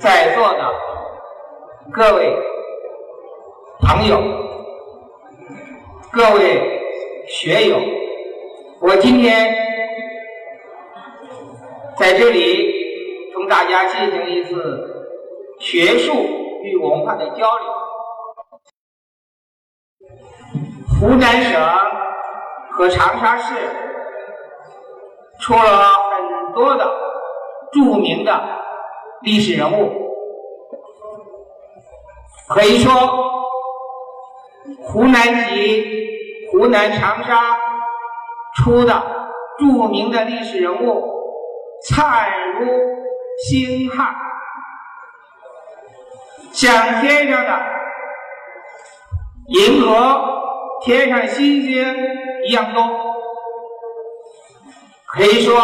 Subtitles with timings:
[0.00, 0.72] 在座的
[1.92, 2.36] 各位
[3.80, 4.20] 朋友、
[6.12, 7.76] 各位学友，
[8.80, 9.52] 我今天
[11.96, 15.06] 在这里同大家进行一次
[15.58, 16.12] 学术
[16.62, 17.66] 与文化的交流。
[21.00, 21.60] 湖南省
[22.70, 23.54] 和长沙市
[25.40, 26.88] 出了很多的
[27.72, 28.32] 著名的
[29.22, 29.92] 历史人物，
[32.48, 32.92] 可以说
[34.82, 35.84] 湖南籍、
[36.50, 37.58] 湖南长沙
[38.56, 39.02] 出的
[39.58, 41.04] 著名的历史人物
[41.82, 42.66] 灿如
[43.46, 44.14] 星汉，
[46.52, 47.60] 像天上的
[49.48, 50.36] 银河。
[50.80, 51.96] 天上星星
[52.46, 52.80] 一样多，
[55.06, 55.58] 可以说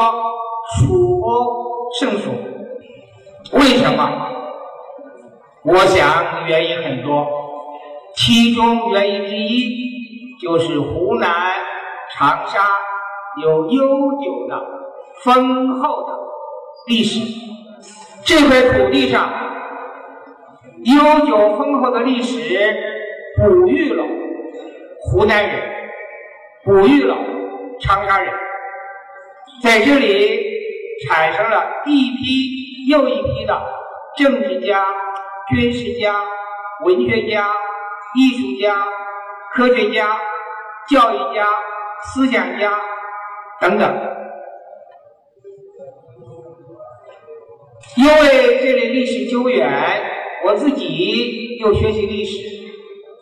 [0.77, 1.25] 数不
[2.01, 2.33] 胜数。
[3.53, 4.31] 为什么？
[5.63, 7.27] 我想原因很多，
[8.15, 11.53] 其中原因之一就是湖南
[12.13, 12.69] 长沙
[13.43, 13.83] 有悠
[14.21, 14.63] 久的、
[15.23, 16.19] 丰厚的
[16.87, 17.21] 历史。
[18.25, 19.31] 这块土地上
[20.85, 22.39] 悠久丰厚的历史，
[23.37, 24.05] 哺育了。
[25.07, 25.63] 湖南人
[26.65, 27.15] 哺育了
[27.81, 28.33] 长沙人，
[29.63, 30.54] 在这里
[31.07, 33.63] 产生了一批又一批的
[34.17, 34.87] 政治家、
[35.49, 36.25] 军事家、
[36.85, 37.51] 文学家、
[38.15, 38.87] 艺术家、
[39.53, 40.19] 科学家、
[40.89, 41.47] 教育家、
[42.03, 42.81] 思想家
[43.61, 44.11] 等等。
[47.97, 49.69] 因为这里历史久远，
[50.45, 52.39] 我自己又学习历史，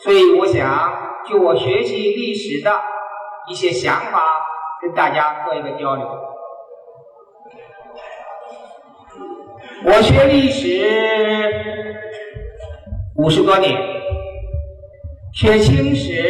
[0.01, 1.01] 所以我想。
[1.25, 2.83] 就我学习历史的
[3.48, 4.25] 一些想法，
[4.81, 6.05] 跟大家做一个交流。
[9.84, 10.86] 我学历史
[13.16, 13.77] 五十多年，
[15.34, 16.22] 学清史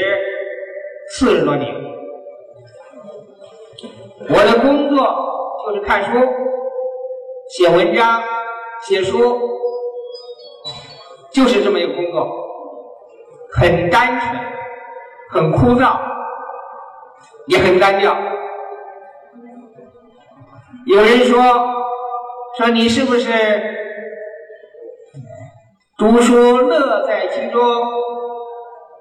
[1.11, 1.71] 四十多年。
[4.29, 5.05] 我的工作
[5.67, 6.19] 就是看书、
[7.51, 8.23] 写文章、
[8.87, 9.41] 写书，
[11.31, 12.29] 就是这么一个工作，
[13.53, 14.53] 很单纯。
[15.31, 15.99] 很枯燥，
[17.47, 18.15] 也很单调。
[20.85, 21.41] 有人说
[22.59, 23.31] ：“说你是不是
[25.97, 27.61] 读书乐在其中？”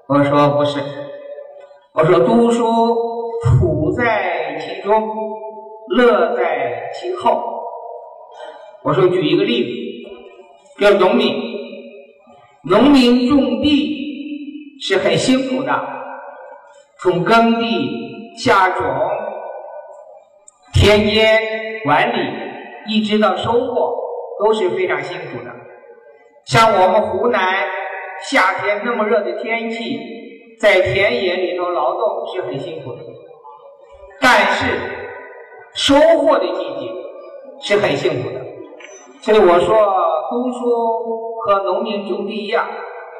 [0.08, 0.80] 我说：“不是。”
[1.94, 2.64] 我说：“读书
[3.58, 5.10] 苦在其中，
[5.96, 7.42] 乐在其后。”
[8.82, 9.68] 我说：“举一个例子，
[10.78, 11.34] 比如农民，
[12.64, 15.72] 农民种地是很辛苦的。”
[16.98, 18.84] 从耕地、下种、
[20.72, 21.42] 田间
[21.84, 22.16] 管理，
[22.86, 23.96] 一直到收获，
[24.38, 25.50] 都是非常辛苦的。
[26.44, 27.66] 像我们湖南
[28.22, 29.98] 夏天那么热的天气，
[30.58, 33.02] 在田野里头劳动是很辛苦的。
[34.20, 34.66] 但是
[35.74, 36.92] 收获的季节
[37.60, 38.40] 是很幸福的。
[39.20, 39.94] 所以我说，
[40.30, 42.68] 读书和农民种地一样，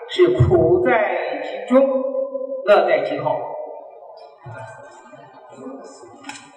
[0.08, 1.88] 是苦在其中，
[2.64, 3.36] 乐在其后。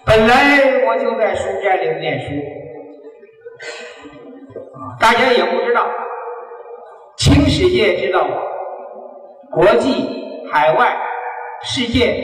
[0.05, 2.33] 本来我就在书斋里念书，
[4.99, 5.87] 大家也不知道，
[7.17, 8.27] 清史界知道，
[9.51, 10.97] 国际、海外、
[11.63, 12.15] 世界，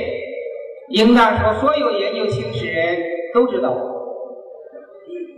[0.90, 2.98] 应当说所有研究清史人
[3.34, 3.76] 都知道。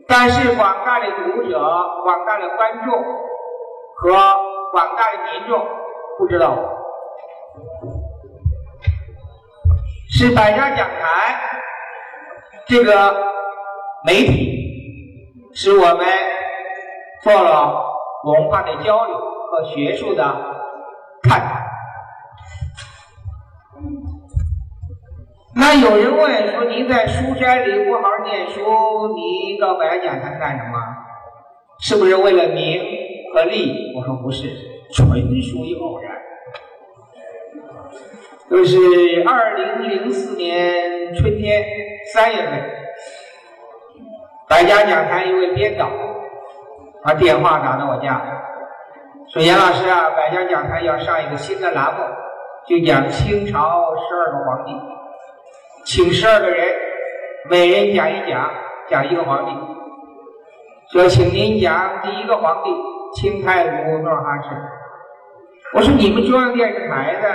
[0.07, 1.59] 但是广大的读者、
[2.03, 3.01] 广大的观众
[3.95, 4.11] 和
[4.71, 5.65] 广大的民众
[6.17, 6.57] 不知道。
[10.09, 11.39] 是百家讲坛
[12.67, 13.15] 这个
[14.05, 14.72] 媒体，
[15.53, 16.05] 使我们
[17.21, 17.83] 做了
[18.23, 20.23] 文化的交流和学术的
[21.23, 21.59] 探讨。
[25.55, 30.79] 那有人问说：“您在书斋里不好好念书，你到百家讲坛干什么？
[31.79, 32.83] 是不是为了名
[33.33, 34.49] 和利？”我说：“不是，
[34.91, 35.07] 纯
[35.41, 36.11] 属于偶然。”
[38.49, 41.63] 就是二零零四年春天
[42.11, 42.63] 三月份，
[44.53, 45.89] 百家讲坛一位编导
[47.03, 48.21] 把电话打到我家，
[49.27, 52.03] 说：“严老师啊，百家讲坛要上一个新的栏目，
[52.67, 54.79] 就讲清朝十二个皇帝，
[55.85, 56.67] 请十二个人，
[57.49, 58.51] 每人讲一讲，
[58.91, 59.51] 讲一个皇帝。
[60.91, 62.69] 说，请您讲第一个皇帝
[63.15, 64.49] 清太祖努尔哈赤。
[65.73, 67.27] 我说你们中央电视台的。”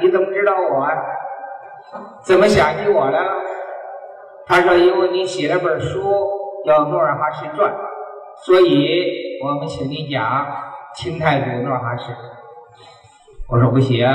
[0.00, 0.88] 你怎么知道我？
[2.22, 3.34] 怎么想起我来了？
[4.46, 6.00] 他说：“因为你写了本书
[6.66, 7.72] 叫《努尔哈赤传》，
[8.44, 10.46] 所以我们请你讲
[10.94, 12.12] 清太祖诺哈赤。
[13.48, 14.06] 我说不行，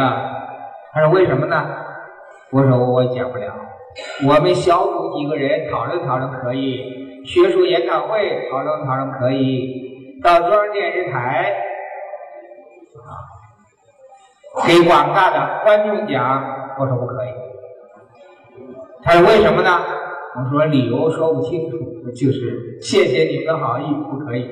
[0.92, 1.64] 他说为什么呢？
[2.52, 3.54] 我说我讲不了。
[4.28, 11.54] 我们小组几个人讨论讨论可以，学术研讨会讨论讨论可以，到中央电视台
[12.98, 17.30] 啊给广大的观众讲，我说不可以。
[19.04, 19.70] 他说为什么呢？
[20.40, 21.78] 我说理由说不清楚，
[22.12, 24.44] 就是谢谢你们的好意，不可以。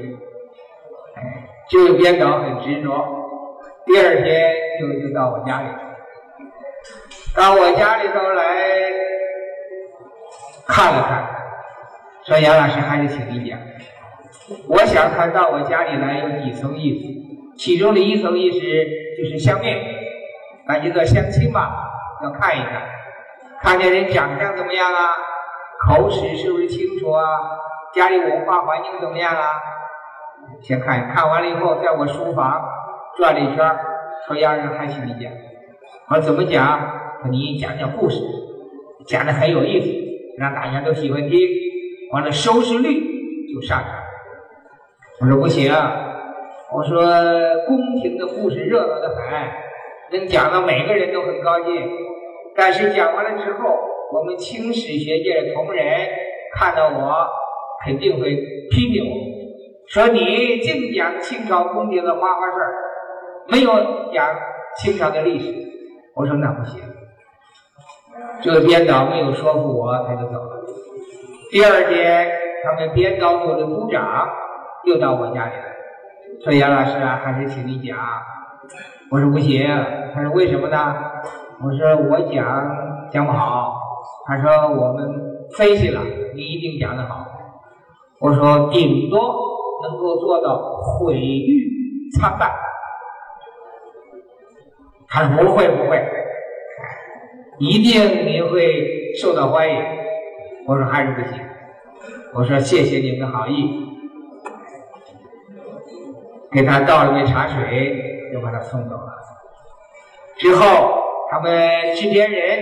[1.16, 3.06] 哎，这个编导很执着，
[3.86, 5.68] 第二天就就到我家里，
[7.34, 8.44] 到我家里头来。
[10.68, 11.26] 看了看，
[12.26, 13.58] 说杨老师还是请一点。
[14.68, 19.82] 我想他到我家里来有几层意思，其中的一层意思就是相面，
[20.68, 21.72] 那就叫相亲吧，
[22.22, 22.82] 要看一看，
[23.62, 25.00] 看见人长相怎么样啊，
[25.86, 27.24] 口齿是不是清楚啊，
[27.94, 29.44] 家里文化环境怎么样啊？
[30.62, 32.64] 先看看完了以后，在我书房
[33.18, 33.78] 转了一圈，
[34.28, 35.32] 说杨老师还请你讲。
[36.10, 36.80] 我说怎么讲？
[37.30, 38.22] 你讲讲故事，
[39.06, 39.88] 讲的很有意思。
[40.38, 41.40] 让大家都喜欢听，
[42.14, 43.02] 完了收视率
[43.52, 43.90] 就上涨。
[45.20, 45.74] 我说不行，
[46.72, 47.02] 我说
[47.66, 51.90] 宫廷的故事热闹的很，能讲到每个人都很高兴。
[52.56, 53.80] 但是讲完了之后，
[54.14, 55.86] 我们清史学界的同仁
[56.56, 57.28] 看到我，
[57.86, 58.36] 肯定会
[58.72, 59.16] 批评我，
[59.88, 62.74] 说你净讲清朝宫廷的花花事儿，
[63.50, 63.72] 没有
[64.14, 64.28] 讲
[64.78, 65.54] 清朝的历史。
[66.16, 66.82] 我说那不行。
[68.42, 70.66] 这个编导没有说服我，他就走了。
[71.52, 72.32] 第二天，
[72.64, 74.28] 他们编导组的组长
[74.86, 75.76] 又到我家里来，
[76.44, 77.98] 说：“杨老师啊，还是请你讲。”
[79.12, 79.68] 我说：“不行。”
[80.14, 80.96] 他说：“为什么呢？”
[81.64, 83.76] 我说：“我讲讲不好。”
[84.26, 85.08] 他说：“我们
[85.58, 86.02] 分析了，
[86.36, 87.26] 你一定讲得好。”
[88.20, 89.20] 我说：“顶多
[89.84, 92.52] 能够做到毁誉参半。”
[95.08, 96.04] 他说：“不会，不会。”
[97.60, 99.84] 一定你会受到欢迎。
[100.68, 101.42] 我说还是不行。
[102.34, 103.88] 我说谢谢你们的好意，
[106.52, 109.14] 给他倒了杯茶水，又把他送走了。
[110.38, 110.66] 之后，
[111.32, 112.60] 他们制片人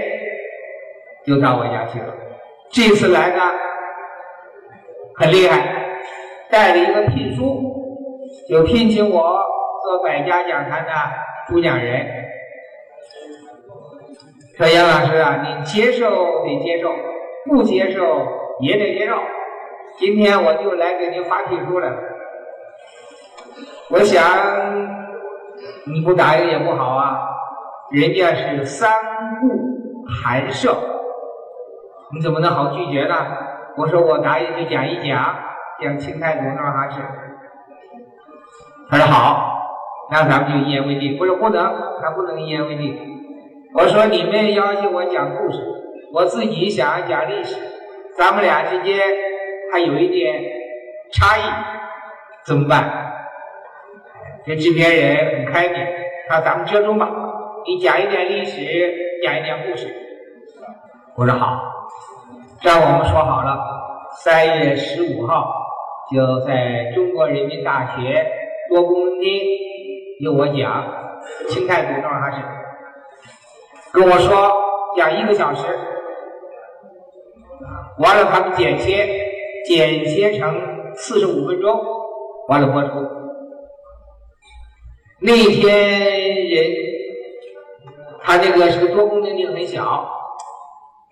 [1.25, 2.13] 又到我家去了。
[2.71, 3.41] 这次来呢，
[5.15, 5.97] 很厉害，
[6.49, 7.61] 带了一个聘书，
[8.49, 9.39] 就聘请我
[9.83, 10.91] 做百家讲坛的
[11.47, 12.05] 主讲人。
[14.57, 16.89] 说杨老师啊，你接受得接受，
[17.45, 18.25] 不接受
[18.61, 19.17] 也得接受。
[19.97, 21.93] 今天我就来给您发聘书了。
[23.89, 24.23] 我想
[25.85, 27.19] 你不答应也不好啊，
[27.91, 28.89] 人家是三
[29.41, 29.49] 顾
[30.23, 30.75] 寒舍，
[32.13, 33.15] 你怎么能好拒绝呢？
[33.77, 35.35] 我说我答应就讲一讲，
[35.81, 37.01] 讲清太祖那哈是。
[38.89, 41.17] 他说好，那咱们就一言为定。
[41.19, 42.97] 我说不能，他不能一言为定。
[43.73, 45.59] 我说你们要求我讲故事，
[46.13, 47.57] 我自己想要讲历史，
[48.17, 48.97] 咱们俩之间
[49.73, 50.41] 还有一点
[51.11, 51.41] 差异，
[52.45, 53.13] 怎么办？
[54.45, 55.85] 这制片人很开明，
[56.29, 57.09] 他说咱们折中吧，
[57.65, 58.61] 你讲一点历史，
[59.21, 59.93] 讲一点故事。
[61.17, 61.61] 我说好，
[62.65, 63.59] 这我们说好了，
[64.23, 65.53] 三月十五号
[66.11, 68.25] 就在中国人民大学
[68.69, 69.39] 多功能厅
[70.19, 70.83] 由我讲
[71.47, 72.41] 清太祖诺哈氏。
[73.93, 74.51] 跟我说
[74.97, 75.63] 讲一个小时，
[77.99, 79.07] 完了他们剪切，
[79.67, 80.59] 剪切成
[80.95, 81.79] 四十五分钟，
[82.47, 82.89] 完了播出。
[85.19, 86.65] 那天人
[88.23, 90.09] 他这个是个多功能厅很小，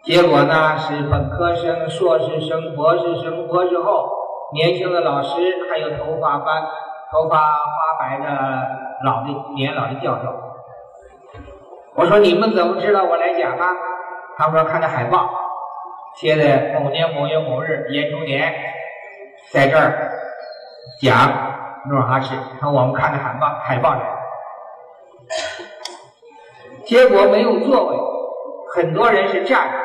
[0.03, 4.09] 结果呢是本科生、硕士生、博士生、博士后，
[4.53, 5.29] 年轻的老师，
[5.71, 6.61] 还有头发斑、
[7.09, 8.25] 头发发白的
[9.05, 10.33] 老的年老的教授。
[11.95, 13.65] 我说你们怎么知道我来讲呢？
[14.37, 15.29] 他们说看的海报，
[16.17, 18.53] 贴的某年某月某日严中年
[19.53, 20.11] 在这儿
[20.99, 21.31] 讲
[21.89, 24.01] 努尔哈赤，说我们看的海报海报来，
[26.83, 27.97] 结果没有座位，
[28.75, 29.77] 很多人是站着，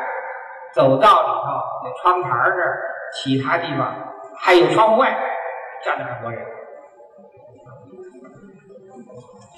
[0.73, 1.49] 走道里头、
[1.83, 2.79] 在窗台这儿、
[3.13, 3.93] 其他地方
[4.37, 5.17] 还有窗户外
[5.83, 6.41] 站着很多人。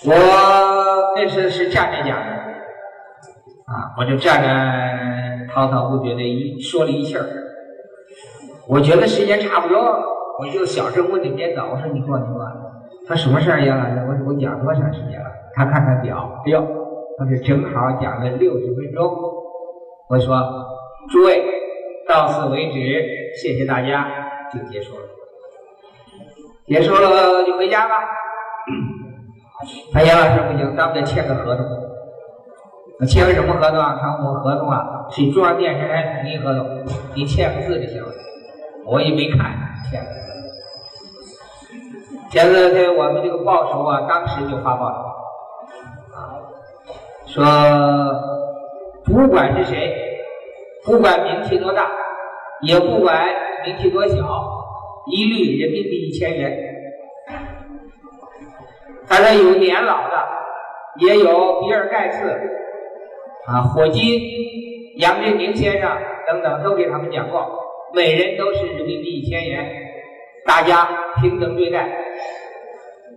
[0.06, 2.42] 我那时是站着讲的。
[3.72, 7.24] 啊，我就站着滔滔不绝的一说了一气儿，
[8.68, 9.80] 我觉得时间差不多，
[10.40, 12.46] 我就小声问那编导，我说你过你过，
[13.08, 13.88] 他什么事儿呀？
[14.10, 15.30] 我说我讲多长时间了？
[15.56, 16.62] 他看看表，哎呦，
[17.18, 19.10] 他说正好讲了六十分钟。
[20.10, 20.36] 我说
[21.10, 21.44] 诸位
[22.08, 24.08] 到此为止，谢谢大家，
[24.54, 25.02] 就结束了。
[26.68, 27.96] 结束了就回家吧。
[29.94, 31.66] 哎杨老师不行，咱们得签个合同。
[33.08, 33.98] 签个什么合同啊？
[34.00, 38.10] 看我合同啊是中央电视台统一合同，你签个字就行了。
[38.86, 39.52] 我也没看，
[39.90, 40.22] 签个字。
[42.30, 44.98] 签字在我们这个报酬啊，当时就发报了，
[46.16, 46.40] 啊，
[47.26, 47.44] 说
[49.04, 50.11] 不管是谁，
[50.84, 51.92] 不管名气多大，
[52.62, 53.28] 也不管
[53.66, 54.16] 名气多小，
[55.12, 56.58] 一律人民币一千元。
[59.08, 60.28] 他说有年老的，
[61.00, 62.30] 也有比尔盖茨，
[63.46, 64.20] 啊，霍金、
[64.98, 65.98] 杨振宁先生
[66.28, 67.48] 等等，都给他们讲过，
[67.94, 69.70] 每人都是人民币一千元，
[70.46, 70.88] 大家
[71.22, 71.90] 平等对待，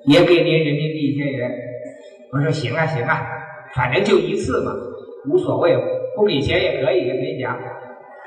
[0.04, 1.50] 也给您人民币一千元。
[2.32, 3.26] 我说行啊行啊，
[3.74, 4.72] 反正就一次嘛，
[5.30, 5.76] 无所谓，
[6.16, 7.58] 不给钱也可以，也没讲。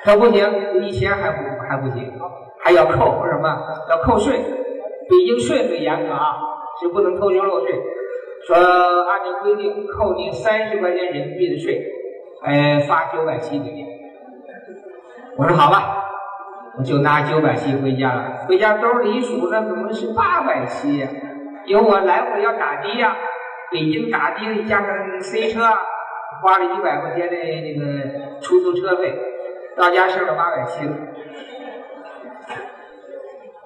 [0.03, 2.11] 说不行，一千还不还不行，
[2.63, 3.57] 还要扣说什么？
[3.89, 6.35] 要扣税，北京税很严格啊。
[6.79, 7.73] 是不能偷税漏税，
[8.45, 11.83] 说按照规定扣你三十块钱人民币的税，
[12.43, 13.83] 哎，发九百七给你。
[15.37, 16.05] 我说好吧，
[16.77, 18.45] 我就拿九百七回家了。
[18.47, 21.07] 回家兜里一数，那怎么是八百七呀？
[21.65, 23.17] 因为我来回要打的呀，
[23.71, 25.61] 北京打的加上 C 车，
[26.41, 29.13] 花了一百块钱的那个出租车费，
[29.75, 30.87] 到家剩了八百七。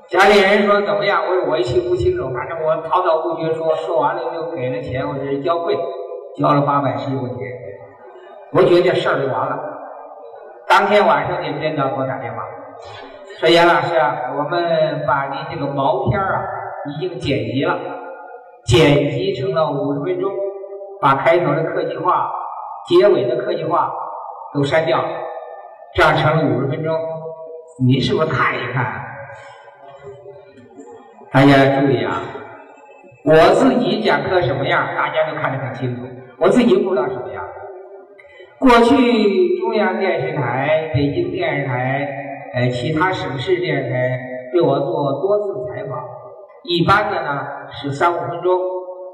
[0.09, 1.23] 家里人说怎么样？
[1.25, 5.77] 我我一清不清楚，反正我滔滔不绝说，说完了就给了钱，我是交贵，
[6.35, 7.37] 交了八百十块钱。
[8.51, 9.57] 我觉得这事儿就完了。
[10.67, 12.45] 当天晚上，你们领导给我打电话，
[13.39, 16.43] 说杨老师啊，我们把您这个毛片啊
[16.87, 17.79] 已经剪辑了，
[18.65, 20.29] 剪辑成了五十分钟，
[20.99, 22.29] 把开头的客气话、
[22.87, 23.91] 结尾的客气话
[24.53, 25.03] 都删掉，
[25.95, 26.95] 这样成了五十分钟。
[27.85, 29.01] 您是不是看一看？
[31.31, 32.21] 大家注意啊！
[33.23, 36.01] 我自己讲课什么样，大家都看得很清楚。
[36.37, 37.43] 我自己不知道什么样。
[38.59, 42.07] 过去中央电视台、北京电视台、
[42.53, 44.19] 呃其他省市电视台
[44.51, 46.03] 对我做多次采访，
[46.63, 48.59] 一般的呢是三五分钟，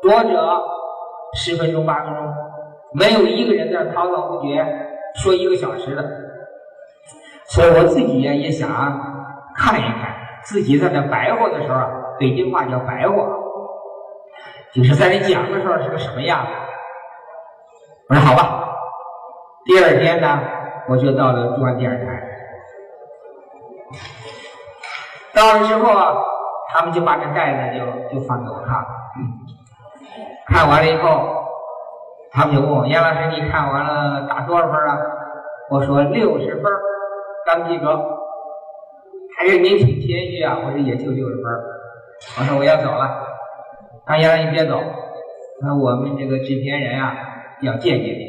[0.01, 0.63] 多者
[1.33, 2.25] 十分钟、八分钟，
[2.93, 4.65] 没有一个人在滔滔不绝
[5.15, 6.03] 说一个小时的。
[7.45, 8.69] 所以我自己呀也想
[9.55, 11.79] 看一看，自己在那白活的时候。
[12.19, 13.15] 北京话叫白话，
[14.73, 16.51] 就是在你讲的时候是个什么样子。
[18.09, 18.73] 我说好吧。
[19.65, 20.39] 第二天呢，
[20.89, 22.23] 我就到了中央电视台。
[25.35, 26.15] 到了之后啊，
[26.69, 28.83] 他们就把这袋子就就放给我看。
[30.47, 31.45] 看完了以后，
[32.37, 35.01] 他们就问我：“杨老师，你看完了打多少分啊？”
[35.73, 36.71] 我说：“六十分，
[37.47, 37.97] 刚及格。”
[39.35, 40.59] 还是您挺谦虚啊。
[40.63, 41.43] 我说：“也就六十分。”
[42.37, 43.25] 我说我要走了，
[44.05, 44.79] 他杨老师你别走，
[45.63, 47.15] 那我们这个制片人啊
[47.63, 48.27] 要见见你。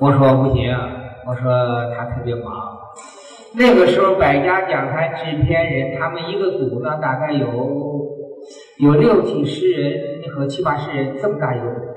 [0.00, 0.74] 我说不行，
[1.26, 1.52] 我说
[1.94, 2.78] 他特别忙。
[3.54, 7.46] 那个时候百家讲坛制片人他们一个组呢，大概有
[8.78, 11.93] 有六七十人和七八十人这么大一个组。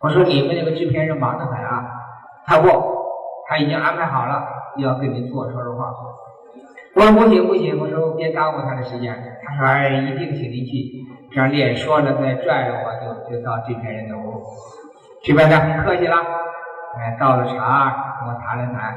[0.00, 1.84] 我说你们这个制片人忙得很啊，
[2.46, 2.68] 他不，
[3.48, 5.92] 他已经安排好了要跟你做说说话。
[6.94, 9.12] 我说不行不行，我说别耽误他的时间。
[9.44, 11.04] 他说哎，一定请您去。
[11.32, 14.42] 这样脸说着再拽着我就就到制片人的屋。
[15.22, 16.16] 制片人很客气了，
[16.96, 18.96] 哎，倒了茶跟我谈了谈，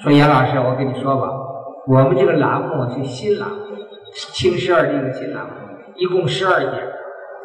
[0.00, 1.28] 说杨老师，我跟你说吧，
[1.88, 3.56] 我们这个栏目是新栏目，
[4.32, 5.50] 青十二这个新栏目，
[5.96, 6.88] 一共十二节，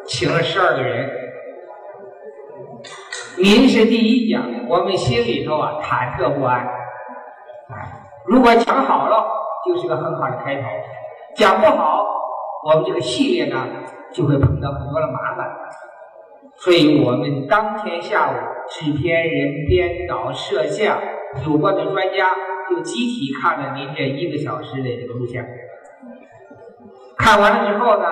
[0.06, 1.10] 请了十二个人。
[3.40, 6.66] 您是第一讲，我们心里头啊忐忑不安，
[8.26, 9.24] 如果讲好了，
[9.64, 10.62] 就是个很好的开头；
[11.36, 12.04] 讲不好，
[12.64, 13.64] 我们这个系列呢
[14.12, 15.48] 就会碰到很多的麻烦。
[16.56, 18.34] 所以我们当天下午，
[18.70, 20.98] 制片人、编导、摄像
[21.46, 22.34] 有关的专家
[22.68, 25.44] 就集体看了您这一个小时的这个录像。
[27.16, 28.04] 看完了之后呢，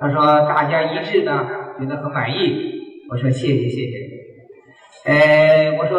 [0.00, 1.46] 他说大家一致呢
[1.78, 2.74] 觉得很满意。
[3.10, 4.03] 我说谢谢谢谢。
[5.04, 5.98] 呃，我说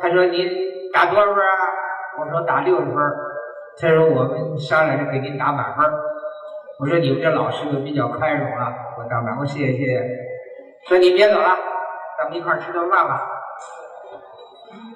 [0.00, 0.48] 他说您
[0.92, 1.52] 打多少分啊？
[2.18, 2.96] 我说打六十分
[3.80, 5.86] 他说我们商量着给您打满分
[6.78, 10.02] 我说你们这老师都比较宽容了，我打满，我谢谢谢谢。
[10.88, 11.56] 说你别走了，
[12.18, 13.22] 咱们一块吃顿饭吧。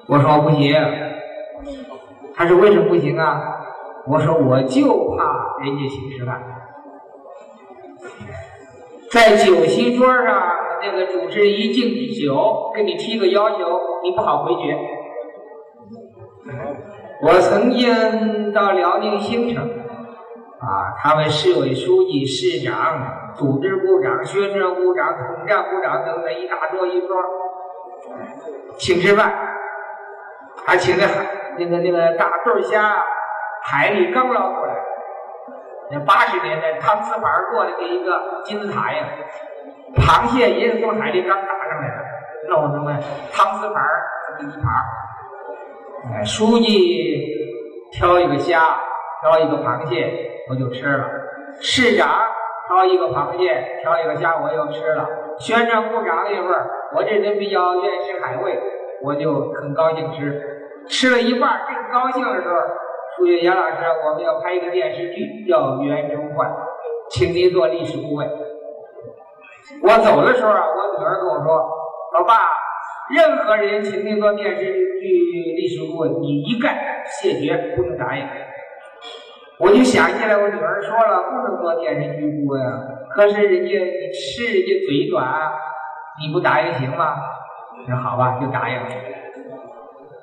[0.09, 0.75] 我说不行。
[2.35, 3.61] 他说为什么不行啊？
[4.07, 6.43] 我说我就怕人家请吃饭，
[9.11, 10.43] 在酒席桌上，
[10.83, 14.77] 那个主持人一敬酒，跟你提个要求，你不好回绝。
[17.23, 27.17] 我曾经到辽宁兴城，啊，他们市委书记、市长、组织部长、宣传部长、统战部长等等一大桌一桌，
[28.77, 29.33] 请吃饭，
[30.67, 31.27] 还请的海
[31.59, 33.03] 那个那个大对虾，
[33.63, 34.75] 海里刚捞出来，
[35.91, 39.07] 那八十年代搪瓷盘做的跟一个金字塔一样，
[39.97, 42.93] 螃蟹也是从海里刚打上来的，弄什么
[43.33, 43.83] 汤瓷盘
[44.39, 47.25] 这么一盘，哎，书记
[47.93, 48.81] 挑一个虾，
[49.23, 50.33] 挑一个螃蟹。
[50.49, 51.11] 我就吃了，
[51.61, 52.09] 市长
[52.69, 55.05] 挑一个螃蟹，挑一个虾，我又吃了。
[55.41, 58.57] 宣传部长那会儿，我这人比较愿意吃海味，
[59.03, 60.41] 我就很高兴吃。
[60.89, 62.55] 吃了一半，正高兴的时候，
[63.17, 63.77] 书记杨老师，
[64.07, 66.49] 我们要拍一个电视剧，叫《袁崇焕》，
[67.11, 68.31] 请您做历史顾问。
[69.83, 71.69] 我走的时候啊，我女儿跟我说
[72.15, 72.35] ：“老爸，
[73.11, 75.09] 任何人请您做电视剧
[75.57, 78.27] 历史顾问，你一概谢绝，不能答应。”
[79.59, 82.63] 我就想起来，我女儿说了不能做电视剧顾问，
[83.11, 85.51] 可是人家你吃人家嘴短，
[86.21, 87.17] 你不答应行吗？
[87.89, 88.87] 那好吧，就答应了。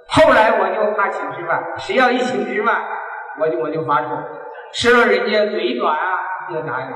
[0.08, 2.84] 后来我就怕请吃饭，谁要一请吃饭，
[3.40, 4.10] 我就我就发怵，
[4.72, 6.20] 吃了人家嘴短啊，
[6.52, 6.88] 就答应。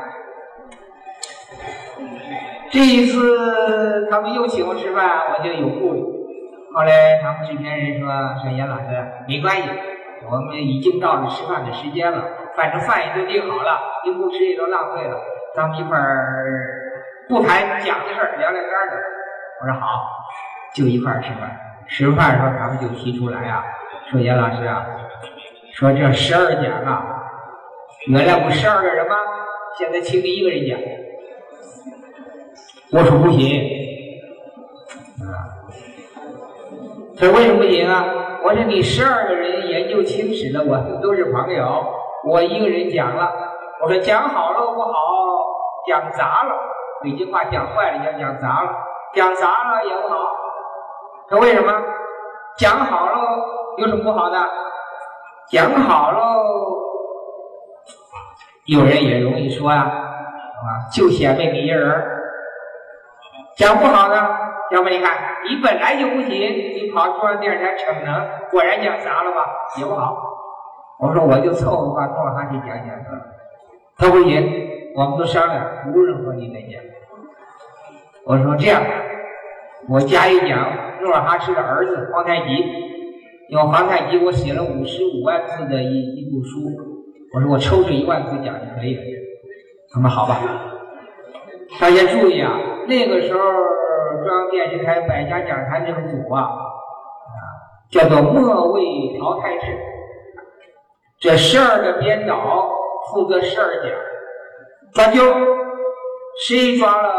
[2.72, 6.02] 这一次他们又请我吃饭，我就有顾虑。
[6.74, 8.10] 后来他们制片人说
[8.44, 8.86] ：“说严老师，
[9.28, 9.70] 没关系。”
[10.30, 12.24] 我们已经到了吃饭的时间了，
[12.56, 15.16] 反正饭也都订好了，你不吃也都浪费了。
[15.56, 16.44] 咱们一块儿
[17.30, 18.98] 不谈讲的事儿，聊聊天儿的。
[19.62, 19.88] 我说好，
[20.76, 21.58] 就一块儿吃饭。
[21.88, 23.64] 吃饭的时候，他们就提出来啊，
[24.10, 24.86] 说严老师啊，
[25.74, 27.06] 说这十二讲啊，
[28.08, 29.16] 原来不十二个人吗？
[29.78, 30.78] 现在请你一个人讲。
[32.90, 33.60] 我说不行，
[35.20, 35.28] 啊，
[37.20, 38.06] 他为什么不行啊？
[38.44, 41.86] 我说你十二个人研究清史的，我都是朋友，
[42.24, 43.30] 我一个人讲了。
[43.84, 44.94] 我说讲好了不好，
[45.86, 46.56] 讲砸了。
[47.04, 48.72] 北京话讲坏了讲讲砸了，
[49.14, 50.16] 讲砸了也不好。
[51.30, 51.74] 他为什么？
[52.58, 53.20] 讲好了
[53.78, 54.40] 有什么不好的？
[55.52, 56.20] 讲好了，
[58.66, 62.16] 有人也容易说呀，啊，就显摆你一人。
[63.58, 64.16] 讲不好呢？
[64.70, 65.14] 要不你看，
[65.48, 69.46] 你本来就不行，你跑中央电视台逞能，果然讲砸了吧，
[69.80, 70.16] 也不好。
[71.00, 73.26] 我说我就凑合把诺尔哈赤讲讲得了。
[73.98, 74.46] 他不行，
[74.96, 76.82] 我们都商量，无人和你再讲。
[78.26, 78.84] 我说这样，
[79.90, 80.60] 我加一讲
[81.02, 82.58] 诺尔哈赤的儿子皇太极，
[83.50, 86.60] 因为皇太极我写了五十五万字的一一部书，
[87.34, 89.02] 我说我抽出一万字讲就可以了。
[89.94, 90.38] 他说好吧。
[91.80, 93.40] 大家注意啊，那个时候。
[94.20, 96.50] 中央电视台百家讲坛这个组啊，
[97.92, 98.82] 叫做末位
[99.18, 99.68] 淘汰制。
[101.20, 102.70] 这十二个编导
[103.10, 103.92] 负责十二讲，
[104.94, 105.48] 抓阄，
[106.48, 107.10] 谁抓了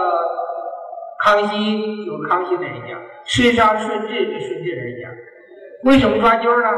[1.24, 5.11] 康熙就康熙的人讲，谁抓顺治就顺治的人讲。
[5.84, 6.68] 为什么抓阄呢？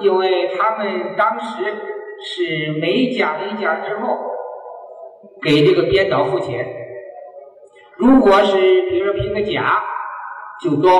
[0.00, 1.64] 因为他们当时
[2.20, 4.18] 是每讲一讲之后，
[5.42, 6.80] 给这个编导付钱。
[7.98, 8.56] 如果是
[8.90, 9.82] 比如说拼个甲
[10.62, 10.90] 就多，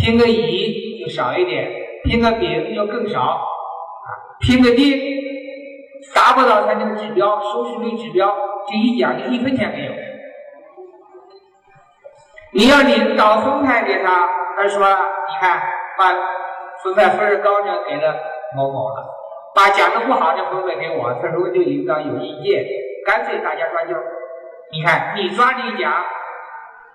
[0.00, 1.70] 拼个乙就少一点，
[2.04, 4.08] 拼个丙就更少，啊，
[4.40, 4.98] 拼个丁
[6.14, 8.34] 达不到他那个指标，收视率指标，
[8.68, 9.92] 这一奖就一分钱没有。
[12.52, 15.60] 你要领导分派给他，他说你看
[15.98, 16.08] 把
[16.82, 18.14] 分派分儿高的给了
[18.56, 19.06] 某某了，
[19.54, 22.64] 把讲的不好的分配给我，他说对领导有意见，
[23.04, 23.94] 干脆大家抓阄。
[24.70, 26.04] 你看，你抓你讲，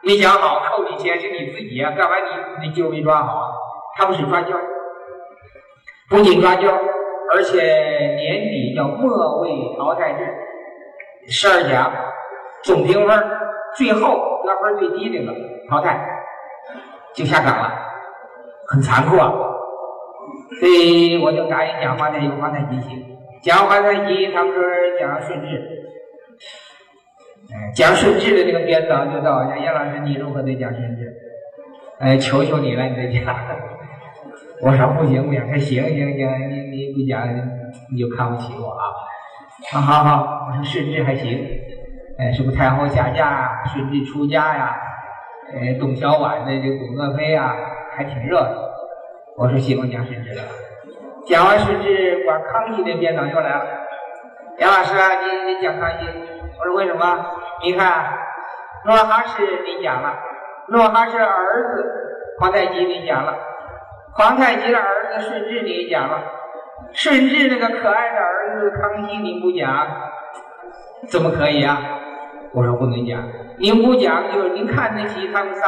[0.04, 3.52] 没讲好，扣你钱是你自己，干嘛你你就没抓好啊？
[3.98, 4.54] 他不是抓阄，
[6.10, 6.72] 不仅抓阄，
[7.34, 7.62] 而且
[8.16, 10.28] 年底叫末位淘汰制，
[11.28, 11.92] 十二讲
[12.64, 13.24] 总评分，
[13.76, 15.34] 最后得分最低那个
[15.70, 16.00] 淘汰，
[17.16, 17.72] 就下岗了，
[18.68, 19.34] 很残酷啊。
[20.60, 23.04] 所以我就答应讲皇太极，皇太极行，
[23.42, 24.64] 讲皇太极，他们说
[25.00, 25.80] 讲顺治。
[27.52, 31.14] 哎讲顺治的这个编导就到，我杨老师，你如何对讲顺治？
[32.00, 33.36] 哎，求求你了，你再讲。
[34.62, 37.28] 我说不行不行，他行行行，你你不讲
[37.92, 38.84] 你就看不起我啊！
[39.72, 41.46] 好好好，我说顺治还行，
[42.18, 44.76] 哎，什么太后下嫁，顺治出家呀，
[45.54, 47.56] 哎，董小宛的这董鄂妃啊，
[47.96, 48.56] 还挺热闹。
[49.38, 50.44] 我说行，我讲顺治了。
[51.28, 53.66] 讲完顺治，管康熙的编导又来了，
[54.60, 56.33] 杨老师啊，你你讲康熙。
[56.64, 57.26] 我说为什么？
[57.62, 58.06] 你看，
[58.86, 60.14] 诺哈赤你讲了，
[60.70, 61.86] 诺哈赤儿子
[62.40, 63.36] 皇太极你讲了，
[64.14, 66.24] 皇太极的儿子顺治你讲了，
[66.94, 69.86] 顺治那个可爱的儿子康熙，你不讲，
[71.10, 71.82] 怎么可以啊？
[72.54, 73.22] 我说不能讲，
[73.58, 75.68] 您不讲就是您看得起他们仨，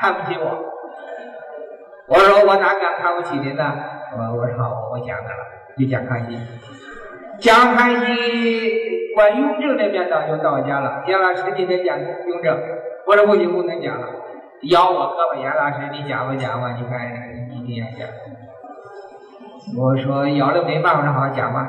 [0.00, 0.62] 看不起我。
[2.06, 3.64] 我说我哪敢看不起您呢？
[4.18, 5.42] 我我说好，我讲他了，
[5.78, 6.36] 就讲康熙。
[7.40, 11.02] 讲康熙，关雍正那边早就到家了。
[11.06, 12.58] 严老师今天讲雍正，
[13.06, 14.06] 我说不行，不能讲了。
[14.70, 17.00] 咬我胳膊，严老师，你讲吧讲吧，你看
[17.50, 18.08] 一定要讲。
[19.76, 21.66] 我说咬了没办法，好讲吧。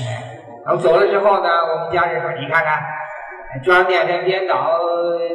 [0.00, 2.80] 哎，然后走了之后呢，我们家人说，你看看，
[3.62, 4.78] 装点的编导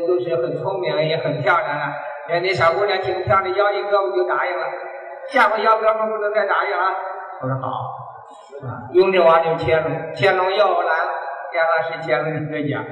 [0.08, 2.34] 都是很聪明，也很漂亮的。
[2.34, 4.66] 人那小姑娘挺漂亮，咬一胳膊就答应了。
[5.30, 6.94] 下回咬胳膊不能再答应啊。
[7.42, 8.09] 我说好。
[8.94, 11.12] 雍正王就乾隆，乾隆又来了，
[11.54, 12.84] 严老师乾隆你再讲。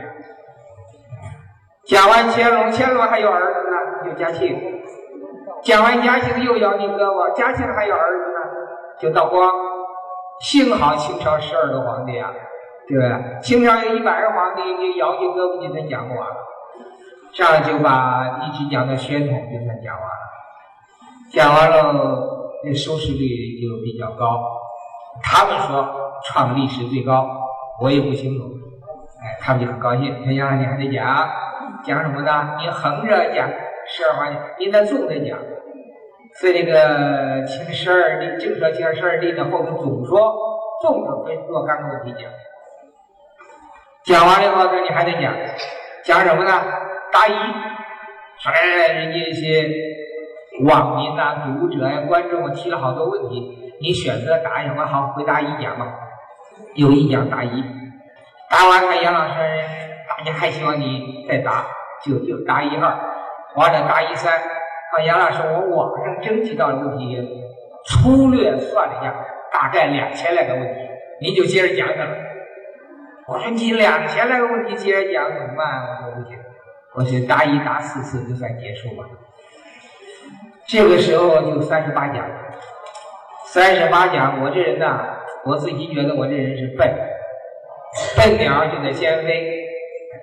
[1.86, 4.58] 讲完乾隆，乾隆还有儿子呢，就嘉庆。
[5.63, 8.39] 讲完嘉庆又咬你胳膊，嘉庆还有儿子呢，
[9.00, 9.52] 就道光。
[10.41, 12.32] 幸好清朝十二个皇帝啊，
[12.88, 13.41] 对不对？
[13.41, 16.36] 清朝有一百个皇帝，你咬你胳膊就算讲不完了。
[17.34, 20.12] 这样就把一直讲到宣统就算讲完了。
[21.34, 21.84] 讲完了，
[22.63, 24.43] 这收视率就比较高。
[25.23, 25.88] 他们说
[26.25, 27.27] 创历史最高，
[27.82, 28.43] 我也不清楚。
[29.21, 30.25] 哎，他们就很高兴。
[30.25, 31.30] 他讲你还得讲。
[31.84, 32.58] 讲什么呢？
[32.60, 33.47] 你横着讲
[33.86, 35.38] 十二环节，你得纵着讲。
[36.39, 40.36] 所以这个清十二历，正说清十二历的后面总说，
[40.82, 42.32] 纵着分若干个问题讲。
[44.06, 45.34] 讲完了以后，说你还得讲，
[46.03, 46.51] 讲什么呢？
[47.12, 47.34] 答疑。
[48.39, 49.69] 说哎，人家一些
[50.65, 54.86] 网民呐、读者呀、观众我提了好多问题，你选择答什么？
[54.86, 55.94] 好，回答一讲吧。
[56.74, 57.63] 有一讲答一，
[58.50, 59.34] 答完看杨老师。
[60.10, 61.66] 大家还希望你再答，
[62.04, 62.82] 就就答一二，
[63.56, 64.34] 完了答一三。
[64.92, 67.22] 看杨老师，我网上征集到的问题，
[67.86, 69.13] 粗略算了一下，
[69.52, 70.80] 大概两千来个问题，
[71.22, 72.08] 您就接着讲讲。
[73.28, 75.68] 我说你两千来个问题接着讲怎么办？
[75.84, 76.38] 我说不行，
[76.96, 79.04] 我说答一答四次就算结束吧。
[80.66, 82.26] 这个时候就三十八讲，
[83.58, 86.88] 三十八讲，我这人呐，我自己觉得我这人是笨，
[88.15, 89.65] 笨鸟就得先飞。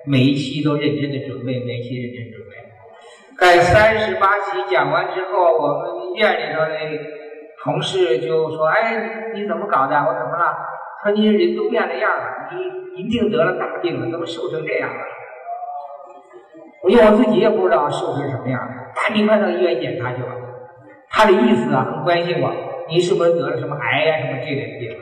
[0.05, 2.55] 每一期都认真的准备，每一期认真准备。
[3.37, 6.75] 在三十八期讲完之后，我们院里头的
[7.61, 9.97] 同事就说：“哎，你怎么搞的？
[9.97, 10.55] 我怎么了？”
[11.03, 15.03] 说：“你人都变了样了，你一定得了大病了，怎么瘦成这样了？”
[16.87, 20.29] 因为我自己也不知道瘦成什么样了，赶紧快到医院检查去了。
[21.09, 22.49] 他的意思啊，很关心我，
[22.89, 24.97] 你是不是得了什么癌呀，什么这类的病？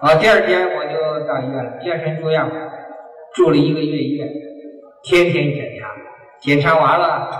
[0.00, 2.50] 啊，第二天我就到医院了，精神住院。
[3.34, 4.28] 住了一个月医院，
[5.02, 5.88] 天天检查，
[6.38, 7.30] 检查完了，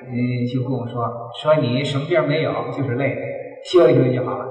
[0.00, 3.16] 嗯，就跟我说说你什么病没有，就是累，
[3.64, 4.46] 休息休息就好了。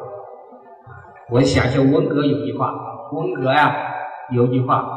[1.29, 2.73] 我想起文革有句话，
[3.11, 3.95] 文革呀
[4.31, 4.87] 有句话，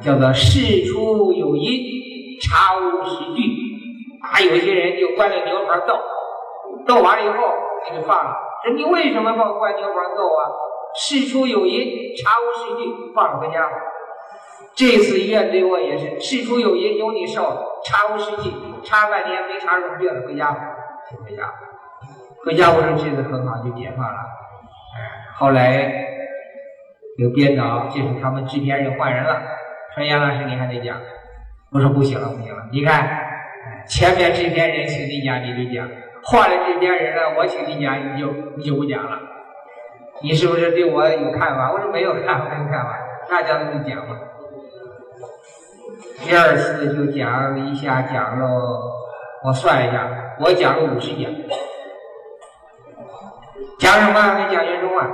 [0.00, 3.42] 叫做事出有因，查无实据。
[4.20, 5.94] 啊，有些人就关了牛棚斗，
[6.86, 7.44] 斗完了以后
[7.90, 10.50] 就放了，说你为什么把我关牛棚斗啊？
[10.94, 13.66] 事出有因，查无实据，放回家。
[14.74, 18.50] 这次医院对我也是事出有因，有你受，查无实据，
[18.84, 20.52] 查半天没查出病来，回家，
[21.10, 21.52] 就回家，
[22.44, 24.18] 回家我说这次很好，就解放了。
[25.34, 26.06] 后来
[27.18, 29.42] 有编导，就是他们制片人换人了，
[29.94, 30.98] 说杨老师你还得讲，
[31.72, 33.08] 我说不行了，不行了，你看
[33.88, 35.88] 前面制片人请你讲你得讲，
[36.24, 39.18] 换了制片人了，我请你讲你就你就不讲了，
[40.22, 41.72] 你是不是对我有看法？
[41.72, 44.18] 我说没有看法，没有看法，那讲就讲嘛。
[46.24, 48.46] 第二次就讲一下，讲了，
[49.44, 50.08] 我算一下，
[50.40, 51.30] 我讲了五十讲，
[53.78, 54.48] 讲什么？
[54.50, 55.08] 讲袁中啊。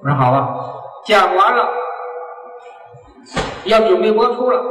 [0.00, 0.54] 我说好吧，
[1.04, 1.68] 讲完了，
[3.64, 4.62] 要准备播出了，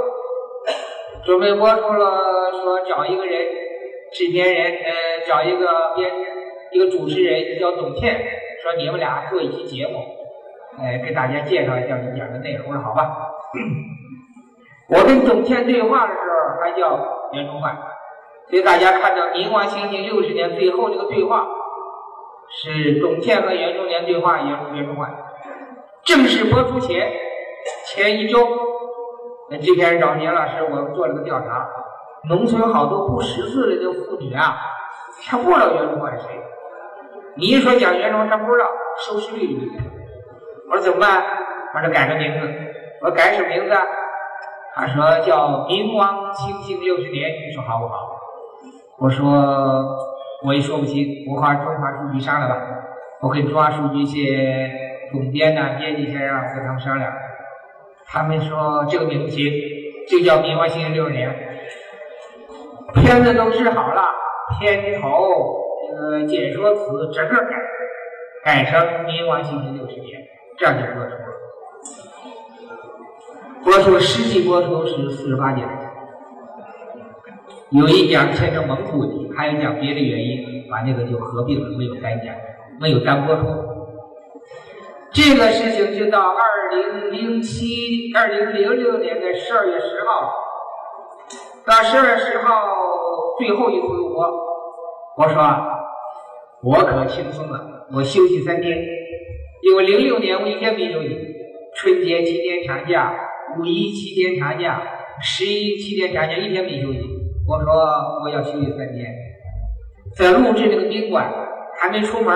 [1.26, 3.46] 准备播出了，说找一个人，
[4.14, 6.12] 制片人，呃，找一个编，
[6.72, 8.20] 一个主持人叫董倩，
[8.64, 10.00] 说你们俩做一期节目，
[10.80, 12.74] 哎，给大家介绍一下你讲的内容。
[12.82, 13.18] 好吧。
[14.90, 17.78] 我跟董倩对话的时候还叫袁崇焕，
[18.50, 21.46] 所以大家看到明王清庆六十年最后这个对话，
[22.50, 25.14] 是董倩和袁崇年对话，袁袁崇焕。
[26.06, 27.12] 正式播出前
[27.86, 28.48] 前一周，
[29.50, 31.70] 那制片人找年老师，我们做了个调查，
[32.30, 34.58] 农村好多不识字的这妇女啊，
[35.26, 36.42] 她不知道袁崇焕是谁。
[37.36, 38.66] 你一说讲袁崇，她不知道，
[38.98, 39.72] 收视率就低。
[40.70, 41.24] 我说怎么办？
[41.72, 42.48] 他说改个名字。
[43.02, 43.76] 我说改什么名字？
[44.74, 48.10] 他说叫明王清庆六十年，你说好不好？
[49.00, 49.86] 我说
[50.44, 52.56] 我也说不清，我画中华书局上了吧。
[53.22, 54.70] 我跟中华书局一些
[55.12, 57.12] 总编呐、编辑先生跟他们商量，
[58.06, 59.52] 他们说这个名字行，
[60.10, 61.30] 就叫《民国新六十年》。
[62.94, 64.04] 片子都制好了，
[64.60, 65.28] 片头、
[65.90, 67.56] 这个解说词整个改，
[68.44, 70.22] 改成《民国新六十年》，
[70.58, 71.18] 这样就播出了。
[73.64, 75.70] 播出实际播出是四十八讲，
[77.72, 82.34] 有一讲牵扯蒙古问题，还有一讲别的原因，把那个就合并了，没有单讲，
[82.80, 83.44] 没有单播出。
[85.12, 90.32] 这个事情就到二零零七、二零零六年的十二月十号，
[91.68, 92.64] 到十二月十号
[93.38, 94.32] 最后一次我
[95.18, 95.44] 我说
[96.64, 98.78] 我可轻松了，我休息三天，
[99.64, 101.10] 因为零六年我一天没休息，
[101.76, 103.14] 春节七天长假，
[103.60, 104.82] 五一七天长假，
[105.22, 107.02] 十一七天长假，一天没休息。
[107.46, 107.74] 我说
[108.24, 109.14] 我要休息三天，
[110.16, 111.30] 在录制那个宾馆
[111.78, 112.34] 还没出门，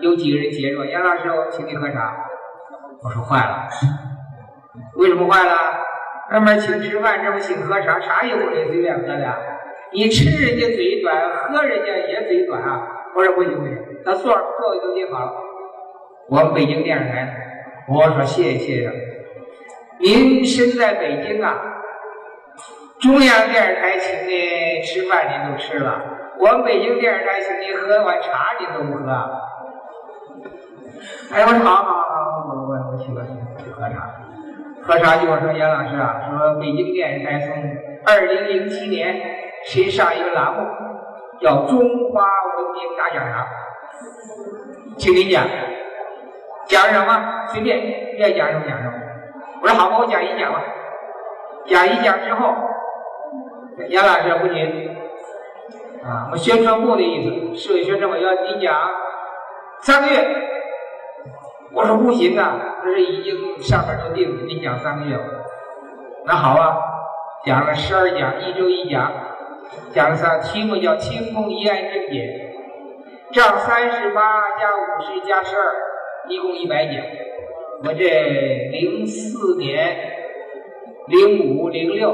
[0.00, 2.16] 有几个人接着杨老师，我请你喝茶。
[3.04, 3.68] 我说坏了，
[4.96, 5.77] 为什么坏了？
[6.30, 9.34] 那么请吃饭，这么请喝茶，茶也不能随便喝的。
[9.92, 12.86] 你吃人家嘴短，喝人家也嘴短啊。
[13.14, 15.32] 我说不行不行，那座座位都订好了。
[16.28, 17.34] 我们北京电视台，
[17.88, 18.92] 我说谢谢先生，
[19.98, 21.58] 您身在北京啊，
[23.00, 26.02] 中央电视台请您吃饭您都吃了，
[26.38, 29.10] 我们北京电视台请您喝碗茶您都不喝。
[31.32, 34.07] 哎，我说好好好，我我我去我去去喝茶，
[34.88, 37.54] 喝茶就我说杨老师啊，说北京电视台从
[38.06, 39.20] 二零零七年
[39.66, 40.66] 新上一个栏目，
[41.42, 42.22] 叫中华
[42.56, 43.46] 文明大讲堂，
[44.96, 45.46] 请您讲，
[46.66, 47.78] 讲什么随便
[48.16, 48.94] 愿意讲什么讲什么。
[49.60, 50.64] 我说好吧，我讲一讲吧。
[51.66, 52.54] 讲一讲之后，
[53.90, 54.96] 杨老师不行
[56.02, 58.74] 啊，我宣传部的意思，市委宣传部要你讲
[59.82, 60.48] 三个月。
[61.72, 65.16] 我说不行啊，这是已经上面都定了，你讲三个月。
[66.24, 66.76] 那好啊，
[67.44, 69.12] 讲了十二讲，一周一讲，
[69.92, 72.52] 讲了三，题目叫“清空一案正解”，
[73.32, 75.62] 账三十八加五十加十二，
[76.28, 76.94] 一共一百讲。
[77.84, 79.96] 我这零四年、
[81.06, 82.12] 零五、零六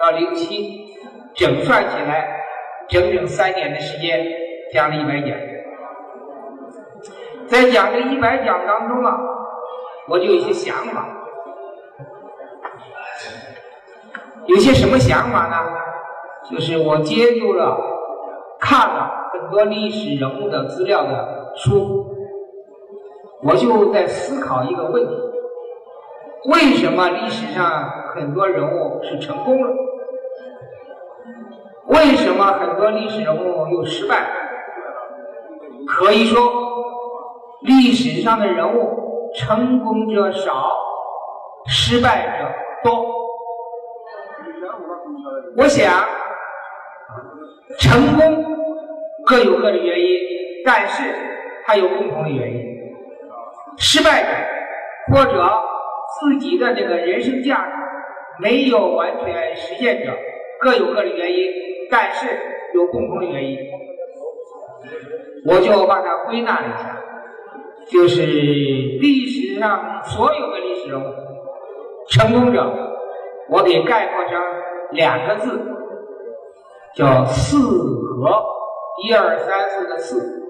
[0.00, 0.96] 到零七，
[1.34, 2.44] 整算起来，
[2.88, 4.26] 整整三年的时间
[4.72, 5.49] 讲了一百讲。
[7.50, 9.18] 在讲这一百讲当中啊，
[10.08, 11.04] 我就有一些想法，
[14.46, 15.56] 有些什么想法呢？
[16.48, 17.76] 就是我接触了、
[18.60, 22.06] 看了很多历史人物的资料的书，
[23.42, 25.14] 我就在思考一个问题：
[26.50, 29.72] 为什么历史上很多人物是成功了？
[31.88, 34.24] 为什么很多历史人物又失败？
[35.88, 36.40] 可以说，
[37.62, 40.72] 历史上的人物成功者少，
[41.66, 42.48] 失败者
[42.82, 43.06] 多。
[45.56, 46.04] 我想，
[47.78, 48.44] 成功
[49.26, 50.18] 各有各的原因，
[50.64, 51.02] 但是
[51.64, 52.70] 它有共同的原因。
[53.78, 54.28] 失败者
[55.14, 55.32] 或者
[56.20, 57.72] 自己的这个人生价值
[58.40, 60.12] 没有完全实现者，
[60.60, 61.46] 各有各的原因，
[61.90, 62.26] 但是
[62.74, 63.58] 有共同的原因。
[65.46, 67.02] 我就把它归纳了一下，
[67.88, 71.14] 就是历史上所有的历史人物
[72.08, 72.72] 成功者，
[73.48, 74.40] 我给概括成
[74.92, 75.60] 两个字，
[76.94, 78.44] 叫四合，
[79.04, 80.42] 一二三四个四，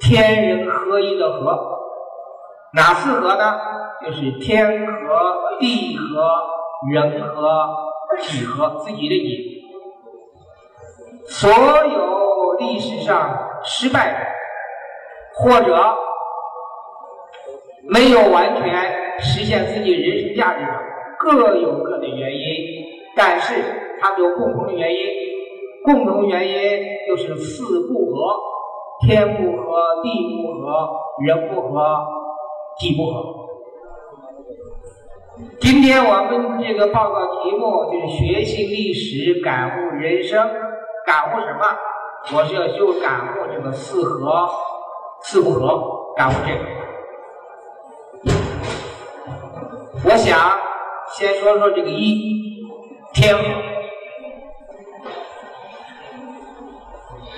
[0.00, 1.78] 天人合一的合。
[2.74, 3.58] 哪四合呢？
[4.04, 6.28] 就是天合、地合、
[6.92, 7.66] 人合、
[8.20, 9.62] 己合，自己的己。
[11.28, 14.18] 所有历史上失败者，
[15.34, 15.74] 或者
[17.88, 20.72] 没有完全实现自己人生价值的，
[21.18, 22.84] 各有各的原因，
[23.16, 23.54] 但是
[24.00, 25.00] 他们有共同的原因，
[25.84, 26.54] 共同原因
[27.06, 28.34] 就是四不和：
[29.06, 30.08] 天不和、地
[30.42, 30.90] 不和、
[31.24, 32.06] 人不和、
[32.78, 33.46] 己不和。
[35.60, 40.48] 今天我们这个报告题目就是学习历史，感悟人生。
[41.06, 41.64] 感悟什么？
[42.34, 44.48] 我是要就感悟这个四合、
[45.20, 46.75] 四不合，感悟这个。
[50.04, 50.58] 我想
[51.16, 52.64] 先说说这个一
[53.12, 53.34] 天。
[53.34, 53.42] 合，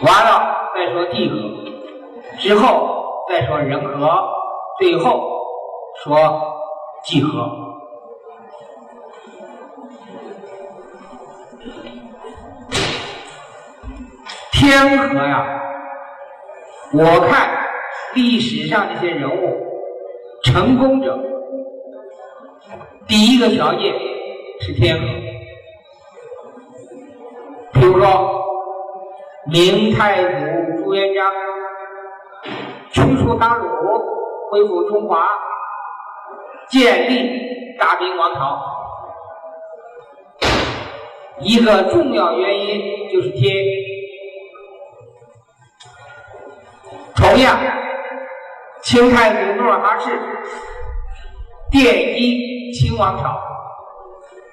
[0.03, 1.37] 完了再说地合，
[2.38, 4.29] 之后再说人和，
[4.79, 5.29] 最后
[6.05, 6.16] 说
[7.05, 7.66] 几何。
[14.53, 15.62] 天河呀，
[16.92, 17.66] 我看
[18.14, 19.66] 历史上这些人物
[20.44, 21.18] 成功者，
[23.09, 23.94] 第一个条件
[24.61, 25.07] 是天和。
[27.73, 28.44] 比如说，
[29.51, 31.33] 明太祖朱元璋
[32.92, 34.03] 驱除鞑虏，
[34.51, 35.27] 恢复中华，
[36.68, 38.61] 建立大明王朝，
[41.40, 43.64] 一个重要原因就是天。
[47.16, 47.59] 同样，
[48.83, 50.11] 清太祖努尔哈赤
[51.73, 53.41] 奠基清王朝，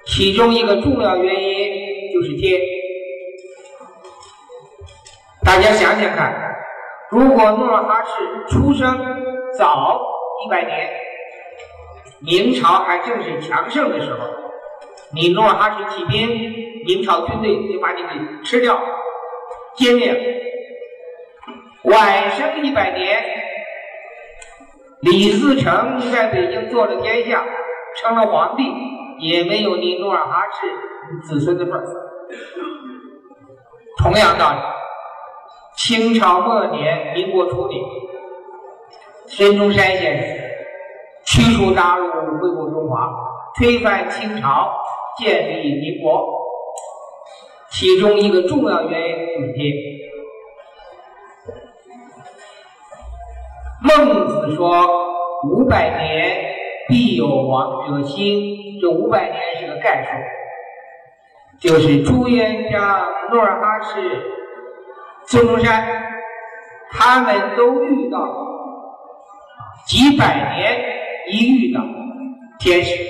[0.06, 2.60] 其中一个重要原因就是天。
[5.44, 6.56] 大家想想看，
[7.10, 8.98] 如果努尔哈赤出生
[9.56, 10.00] 早
[10.44, 10.90] 一百年，
[12.20, 14.18] 明朝还正是强盛的时候，
[15.12, 16.28] 你努尔哈赤起兵，
[16.84, 18.80] 明朝军队就把你给吃掉、
[19.76, 20.42] 歼灭。
[21.84, 23.22] 晚生一百年，
[25.02, 27.44] 李自成在北京做了天下，
[28.00, 28.64] 成了皇帝，
[29.18, 31.84] 也没有你努尔哈赤子孙的份儿。
[33.98, 34.58] 同样道理，
[35.76, 37.80] 清朝末年、民国初年，
[39.26, 40.46] 孙中山先生
[41.24, 43.08] 驱除鞑虏，恢复中华，
[43.58, 44.72] 推翻清朝，
[45.18, 46.42] 建立民国，
[47.70, 49.72] 其中一个重要原因就是天。
[53.82, 54.86] 孟子说
[55.48, 56.45] ：“五百年
[56.88, 60.10] 必有王者兴。”这五百年是个概述，
[61.58, 64.22] 就是朱元璋、努尔哈赤、
[65.26, 65.88] 孙中山，
[66.90, 68.18] 他们都遇到
[69.86, 70.78] 几百年
[71.30, 71.80] 一遇到
[72.58, 73.02] 天使。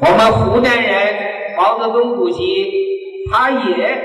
[0.00, 2.72] 我们湖南人毛泽东主席，
[3.30, 4.00] 他也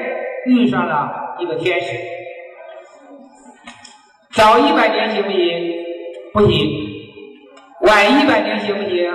[0.45, 1.37] 遇上了。
[1.39, 1.97] 一个天使，
[4.35, 5.39] 早一百年行不行？
[6.33, 6.69] 不行。
[7.81, 9.09] 晚一百年行不行？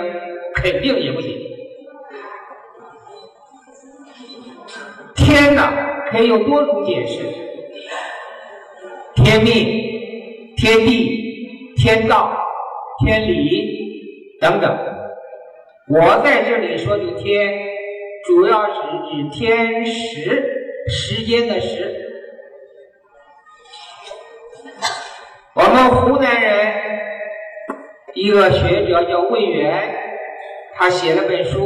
[0.54, 1.37] 肯定也不行。
[5.14, 5.70] 天呐，
[6.11, 7.18] 可以有多种解释：
[9.16, 9.52] 天命、
[10.56, 12.35] 天地、天道、
[13.04, 14.74] 天理等等。
[15.88, 17.59] 我在这里说的天，
[18.24, 18.80] 主要是
[19.11, 20.42] 指天时，
[20.88, 22.00] 时间的时。
[25.70, 26.72] 我们湖南人
[28.14, 29.88] 一个学者叫魏源，
[30.74, 31.61] 他写了本书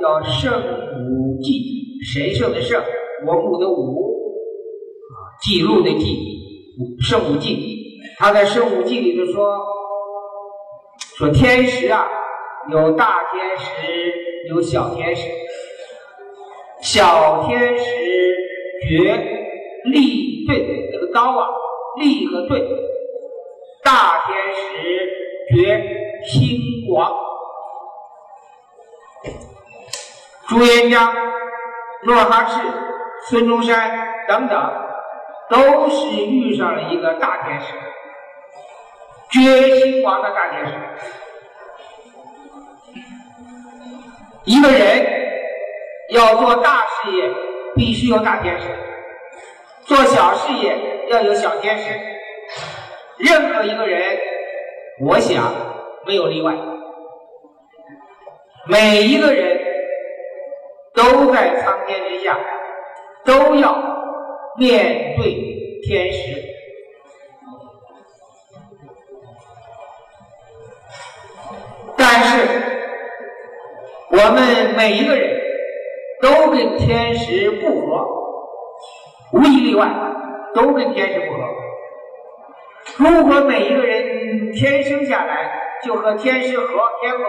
[0.00, 1.52] 叫《圣武记》，
[2.12, 2.82] 神圣的圣，
[3.24, 4.34] 文武的武，
[5.12, 6.16] 啊，记录的记，
[7.08, 7.54] 《圣武记》。
[8.18, 9.58] 他在《圣武记》里头说，
[11.16, 12.04] 说天时啊，
[12.72, 14.12] 有大天时，
[14.50, 15.28] 有小天时。
[16.82, 17.84] 小天时
[18.88, 19.14] 绝
[19.84, 20.58] 利钝，
[20.90, 21.46] 这个刀啊，
[22.00, 22.60] 利和钝。
[23.86, 24.60] 大天使
[25.54, 25.80] 觉
[26.24, 26.58] 兴
[26.92, 27.14] 亡，
[30.48, 31.14] 朱元璋、
[32.02, 32.58] 努尔哈赤、
[33.28, 34.60] 孙中山等等，
[35.48, 37.74] 都是遇上了一个大天使，
[39.30, 40.72] 觉兴亡的大天使。
[44.46, 45.06] 一个人
[46.10, 47.30] 要做大事业，
[47.76, 48.66] 必须有大天使；
[49.84, 51.84] 做小事业要有小天使。
[53.18, 54.18] 任何一个人，
[55.00, 55.52] 我想
[56.06, 56.54] 没有例外，
[58.66, 59.58] 每一个人
[60.94, 62.38] 都在苍天之下，
[63.24, 63.74] 都要
[64.58, 66.42] 面对天时。
[71.96, 72.46] 但是，
[74.10, 75.40] 我们每一个人
[76.20, 78.06] 都跟天时不合，
[79.32, 79.88] 无一例外，
[80.54, 81.65] 都跟天时不合。
[82.98, 85.50] 如果每一个人天生下来
[85.84, 86.66] 就和天时合
[87.02, 87.24] 天合，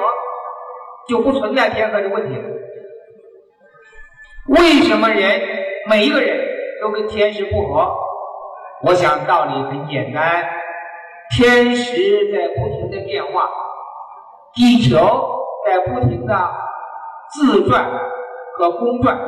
[1.10, 2.44] 就不存在天合的问题了。
[4.48, 5.42] 为什么人
[5.90, 6.48] 每一个人
[6.82, 7.92] 都跟天时不合？
[8.84, 10.48] 我想道理很简单，
[11.36, 13.50] 天时在不停的变化，
[14.54, 14.98] 地球
[15.66, 16.52] 在不停的
[17.34, 17.92] 自转
[18.58, 19.20] 和公转，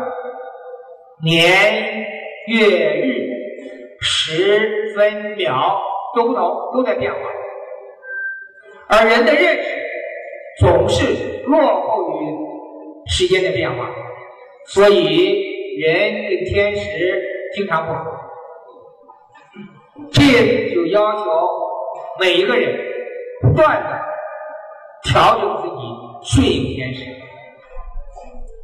[1.21, 2.05] 年
[2.47, 3.29] 月日
[3.99, 5.81] 时分秒。
[6.15, 7.19] 都不同，都在变化，
[8.87, 9.69] 而人的认识
[10.59, 12.25] 总是落后于
[13.07, 13.89] 时间的变化，
[14.65, 17.21] 所以人跟天时
[17.55, 18.11] 经常不合。
[20.11, 21.25] 这就要求
[22.19, 22.79] 每一个人
[23.41, 24.01] 不断的
[25.03, 25.83] 调整自己，
[26.23, 27.05] 顺应天时。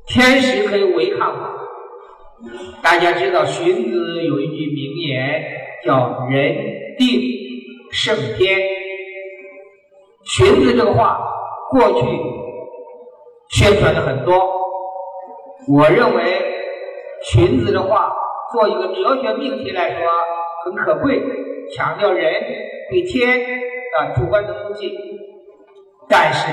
[0.08, 2.50] 天时可以违抗我，
[2.84, 5.43] 大家知道荀子有一句名言
[5.84, 7.22] 叫“人定
[7.91, 8.60] 胜天”。
[10.26, 11.20] 荀子这个话
[11.70, 12.08] 过去
[13.50, 14.36] 宣传的很多，
[15.68, 16.24] 我认为
[17.22, 18.12] 荀子的话
[18.52, 20.00] 做一个哲学命题来说
[20.64, 21.22] 很可贵，
[21.76, 22.43] 强调人
[22.89, 23.39] 对天
[23.98, 24.91] 啊主观的东西。
[26.10, 26.52] 但是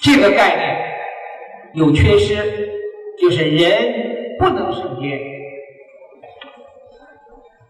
[0.00, 0.94] 这个概念
[1.74, 2.34] 有缺失，
[3.20, 5.20] 就是人不能胜天，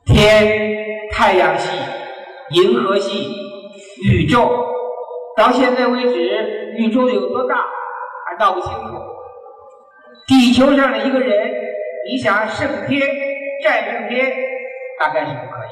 [0.06, 1.76] 天太阳系、
[2.50, 3.34] 银河系。
[4.04, 4.66] 宇宙
[5.36, 7.56] 到现在为止，宇宙有多大
[8.26, 8.94] 还闹不清楚。
[10.26, 11.52] 地球上的一个人，
[12.10, 13.00] 你想胜天、
[13.62, 14.32] 战胜天，
[14.98, 15.70] 大概是不可以。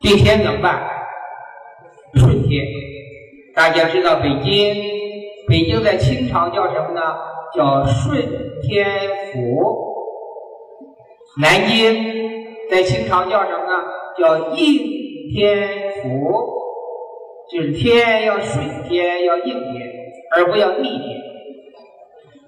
[0.02, 0.82] 对天怎么办？
[2.14, 2.64] 顺天。
[3.54, 4.74] 大家知道北京，
[5.48, 7.00] 北京在清朝叫什么呢？
[7.54, 8.22] 叫顺
[8.62, 8.86] 天
[9.32, 9.86] 府。
[11.40, 12.19] 南京
[12.70, 13.84] 在清朝叫什么呢？
[14.16, 14.78] 叫应
[15.32, 15.68] 天
[16.02, 16.58] 府。
[17.50, 19.90] 就是天要顺天，要应天，
[20.36, 21.20] 而不要逆天。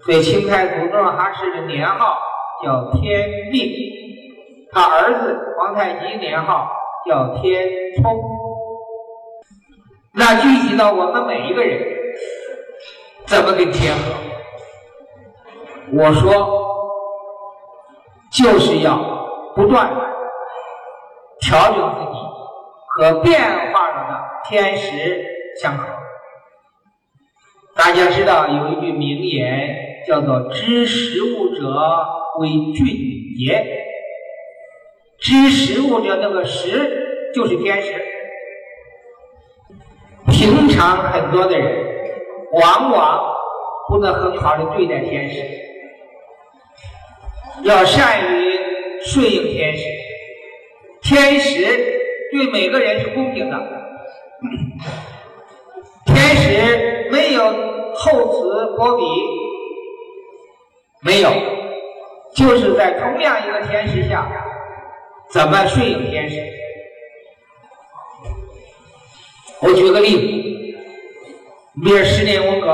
[0.04, 2.18] 所以清太祖努尔哈赤的年号
[2.62, 3.68] 叫天命，
[4.70, 6.70] 他儿子皇太极年号
[7.04, 7.68] 叫天
[8.00, 8.22] 聪。
[10.14, 11.82] 那具体到我们每一个人，
[13.26, 14.14] 怎么跟天合？
[15.94, 16.30] 我说，
[18.32, 18.96] 就是要
[19.56, 19.92] 不断
[21.42, 22.18] 调整自己
[22.86, 23.40] 和变
[23.72, 24.22] 化中的。
[24.48, 25.24] 天时
[25.60, 25.86] 相合，
[27.76, 31.62] 大家知道有一句名言叫做“知时务者
[32.38, 32.86] 为俊
[33.38, 33.84] 杰”。
[35.20, 37.94] 知时务者那个时就是天时。
[40.26, 41.86] 平常很多的人
[42.52, 43.34] 往往
[43.88, 45.40] 不能很好的对待天时，
[47.62, 48.58] 要善于
[49.04, 49.84] 顺应天时。
[51.02, 51.64] 天时
[52.30, 53.58] 对每个人是公平的。
[56.06, 57.42] 天使没有
[57.94, 59.04] 厚此薄彼，
[61.02, 61.30] 没有，
[62.34, 64.26] 就是在同样一个天时下，
[65.30, 66.40] 怎么顺应天时？
[69.60, 70.26] 我举个例子，
[71.84, 72.68] 比如十年文革，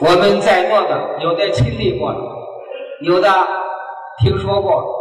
[0.00, 2.14] 我们在座的有的亲历过，
[3.02, 3.28] 有的
[4.18, 4.99] 听说过。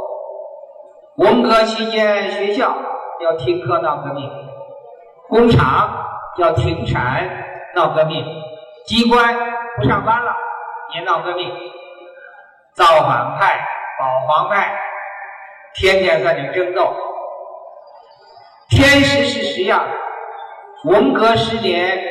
[1.20, 2.78] 文革期间，学校
[3.20, 4.32] 要停课闹革命。
[5.28, 7.30] 工厂要停产
[7.76, 8.26] 闹革命，
[8.86, 9.36] 机关
[9.76, 10.34] 不上班了
[10.96, 11.52] 也闹革命，
[12.74, 13.60] 造反派、
[14.00, 14.80] 保皇派
[15.76, 16.96] 天天在那争斗。
[18.70, 19.88] 天时是实呀，
[20.86, 22.02] 文革十年，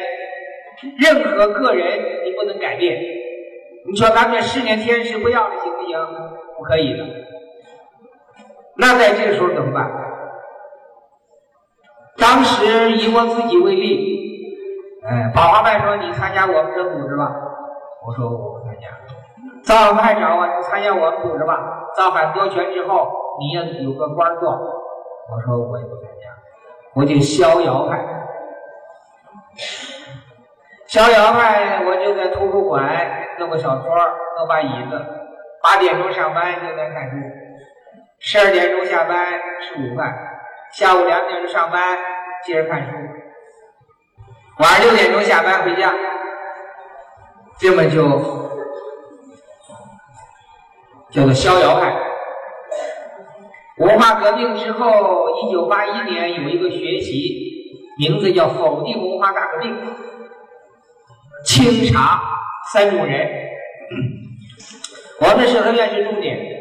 [0.98, 3.00] 任何个人你不能改变。
[3.90, 5.98] 你说咱们这十年天时不要了行不行？
[6.58, 7.04] 不可以的。
[8.78, 9.90] 那在这个时候怎么办？
[12.16, 14.56] 当时以我自己为例，
[15.06, 17.32] 哎，保华派说你参加我们这组织吧，
[18.06, 18.88] 我说我不参加。
[19.62, 21.86] 造反派找我，你参加我们组织吧。
[21.94, 23.08] 造反夺权之后，
[23.38, 26.30] 你要有个官做，我说我也不参加，
[26.94, 28.04] 我就逍遥派。
[30.86, 32.82] 逍遥派，我就在图书馆
[33.38, 33.94] 弄个小桌，
[34.38, 35.06] 弄把椅子，
[35.62, 37.16] 八点钟上班就在看书，
[38.20, 40.36] 十二点钟下班吃午饭。
[40.72, 41.98] 下午两点钟上班，
[42.44, 42.90] 接着看书。
[44.58, 45.94] 晚上六点钟下班回家，
[47.58, 48.02] 这么就
[51.10, 51.96] 叫做逍遥派。
[53.78, 59.74] 文化革命之后，一九八一年有一个学习，名字叫“否定文化大革命”，
[61.46, 62.20] 清查
[62.72, 63.26] 三种人。
[65.20, 66.57] 我们社科院是重点。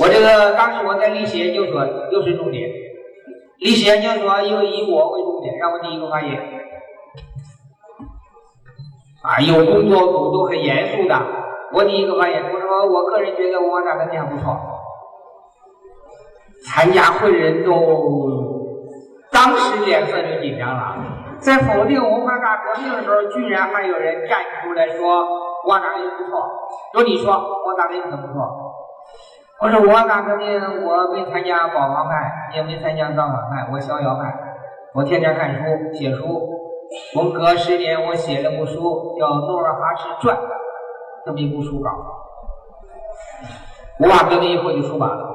[0.00, 2.70] 我这个当时我在历史研究所又是重点，
[3.58, 6.40] 历史研究所又以我为重点，让我第一个发言。
[9.22, 11.14] 啊，有工作组都很严肃的，
[11.74, 14.56] 我第一个发言，我说我个人觉得我大革命不错。
[16.64, 17.72] 参加会人都
[19.30, 20.96] 当时脸色就紧张了，
[21.38, 25.26] 在否定文化大革命的时候，居然还有人站出来说
[25.68, 26.48] 我大革命不错，
[26.94, 28.61] 说你说我大革命不错。
[29.62, 34.34] 我说我大革命，我没参加保皇派，也没参加造反派，我逍遥派。
[34.92, 36.50] 我天天看书写书，
[37.14, 40.36] 文革十年我写了部书叫《努尔哈赤传》，
[41.24, 41.90] 这么一部书稿。
[44.00, 45.30] 文化革命以后就出版了。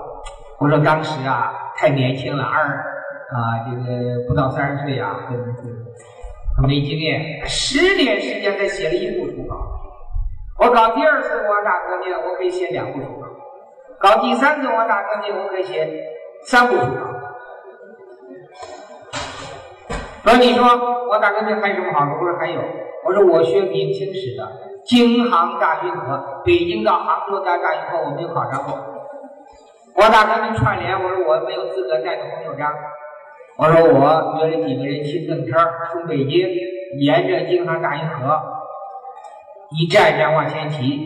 [0.59, 5.37] 我说当时啊太年轻了，二啊这个不到三十岁啊，很
[6.57, 9.55] 很没经验，十年时间才写了一部书稿。
[10.59, 13.26] 我搞第二次文化大革命，我可以写两部书稿；
[13.99, 15.87] 搞第三次文化大革命，我可以写
[16.45, 17.01] 三部书稿。
[20.23, 20.63] 说你说
[21.09, 22.11] 我大革命还有什么好处？
[22.19, 22.61] 我说还有。
[23.05, 24.45] 我说我学明清史的，
[24.85, 28.77] 京杭大运河，北京到杭州的大运河我没有考察过。
[29.95, 32.73] 我大革命串联，我说我没有资格带着红袖章。
[33.57, 35.57] 我说我约了几个人骑自行车
[35.91, 36.47] 从北京
[36.99, 38.39] 沿着京杭大运河
[39.79, 40.99] 一站一站往前骑，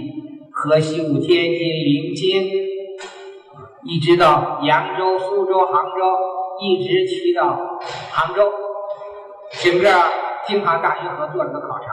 [0.52, 2.52] 河西五、天津、临津，
[3.84, 6.18] 一直到扬州、苏州、杭州，
[6.60, 7.58] 一直骑到
[8.12, 8.52] 杭州，
[9.64, 9.90] 整个
[10.46, 11.86] 京杭大运河做了个考察。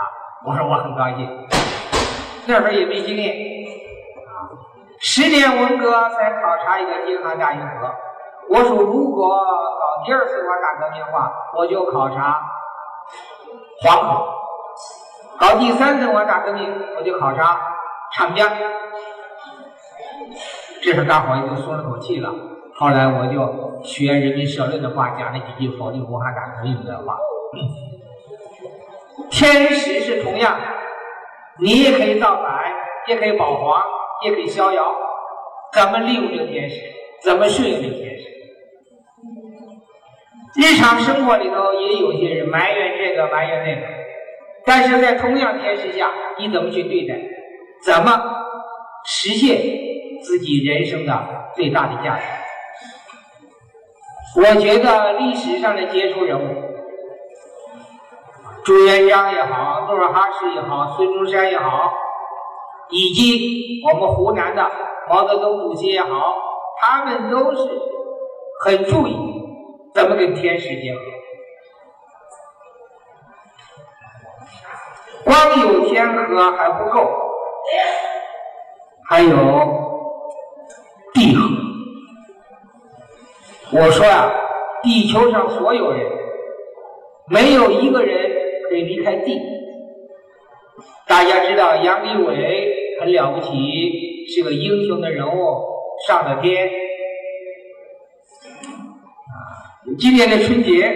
[0.45, 1.49] 我说我很高兴，
[2.47, 3.34] 那时候也没经验
[4.28, 4.53] 啊，
[5.01, 7.91] 十年文革才考察一个京杭大运河。
[8.51, 12.39] 我说如果搞第二次文化大革命的话，我就考察
[13.82, 14.26] 黄河；
[15.39, 17.59] 搞第三次文化大革命，我就考察
[18.14, 18.51] 长江。
[20.83, 22.33] 这时候大伙也就松了口气了。
[22.74, 27.16] 后来我就学人民社论的话，讲了几句否定文化大革命的话。
[29.31, 30.59] 天时是同样，
[31.59, 32.72] 你也可以造反，
[33.09, 33.83] 也可以保皇，
[34.24, 34.95] 也可以逍遥。
[35.72, 36.76] 怎么利用这个天时？
[37.22, 38.24] 怎么顺应这个天时？
[40.57, 43.87] 日常生活里头也有些人埋怨这个埋怨那个，
[44.64, 47.16] 但是在同样天时下，你怎么去对待？
[47.85, 48.11] 怎么
[49.05, 49.61] 实现
[50.23, 52.25] 自己人生的最大的价值？
[54.37, 56.45] 我觉得历史上的杰出人物，
[58.64, 61.93] 朱元璋也好，努尔哈赤也好，孙中山也好，
[62.91, 64.71] 以及我们湖南的
[65.09, 66.37] 毛泽东主席也好，
[66.81, 67.69] 他们都是
[68.64, 69.16] 很注意。
[69.95, 71.01] 怎么跟天时结合？
[75.25, 77.11] 光有天和还不够，
[79.09, 79.88] 还有
[81.19, 81.49] 地核。
[83.73, 84.33] 我说呀，
[84.83, 86.07] 地球上所有人，
[87.29, 88.31] 没有一个人
[88.71, 89.39] 可以离开地。
[91.07, 95.64] 大家知道杨利伟很了不起，是个英雄的人物，
[96.07, 96.71] 上了天。
[99.99, 100.95] 今年的春节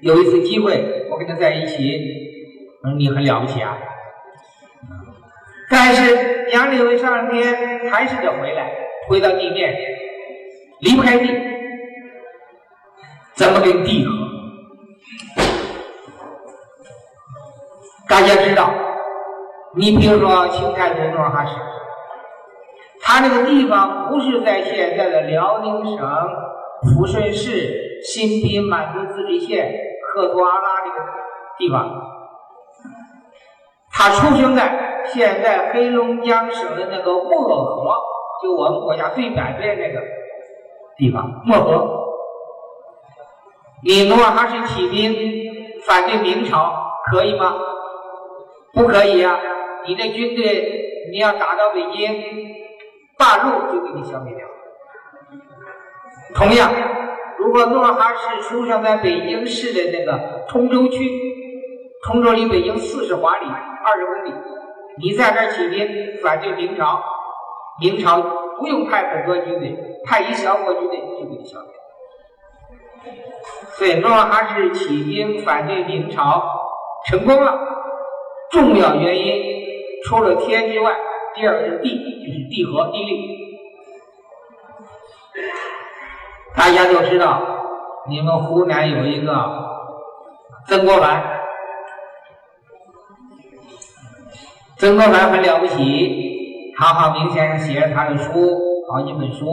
[0.00, 1.98] 有一次机会，我跟他在一起，
[2.84, 3.78] 嗯，你很了不起啊。
[5.70, 8.72] 但是杨利伟上了天还是得回来，
[9.08, 9.74] 回到地面，
[10.80, 11.26] 离不开地，
[13.34, 14.12] 怎么跟地合？
[18.08, 18.72] 大家知道，
[19.76, 21.54] 你比如说清太祖努尔哈赤，
[23.00, 25.98] 他那个地方不是在现在的辽宁省。
[26.82, 29.72] 抚顺市新宾满族自治县
[30.02, 30.96] 克图阿拉这个
[31.56, 31.88] 地方，
[33.92, 37.96] 他出生在现在黑龙江省的那个漠河，
[38.42, 40.00] 就我们国家最北边那个
[40.96, 41.42] 地方。
[41.44, 42.02] 漠河，
[43.84, 45.14] 你努尔哈赤起兵
[45.86, 46.74] 反对明朝，
[47.10, 47.54] 可以吗？
[48.72, 49.38] 不可以呀！
[49.86, 52.22] 你的军队你要打到北京，
[53.18, 54.46] 大陆就给你消灭掉。
[56.34, 56.72] 同样，
[57.38, 61.10] 如果努尔哈赤出生在北京市的那个通州区，
[62.04, 63.46] 通州离北京四十华里，
[63.84, 64.32] 二十公里，
[65.02, 67.02] 你在这儿起兵反对明朝，
[67.82, 68.20] 明朝
[68.60, 71.68] 不用派很多军队，派一小国军队就给你消灭。
[73.76, 76.40] 所以努尔哈赤起兵反对明朝
[77.06, 77.58] 成功了，
[78.52, 79.42] 重要原因
[80.04, 80.92] 除了天之外，
[81.34, 81.88] 第二个是地，
[82.24, 83.42] 就是地和地利。
[86.54, 87.42] 大家都知道，
[88.08, 89.34] 你们湖南有一个
[90.68, 91.40] 曾国藩，
[94.76, 96.30] 曾国藩很了不起。
[96.78, 98.30] 唐浩明先生写了他的书，
[98.90, 99.46] 好几本书，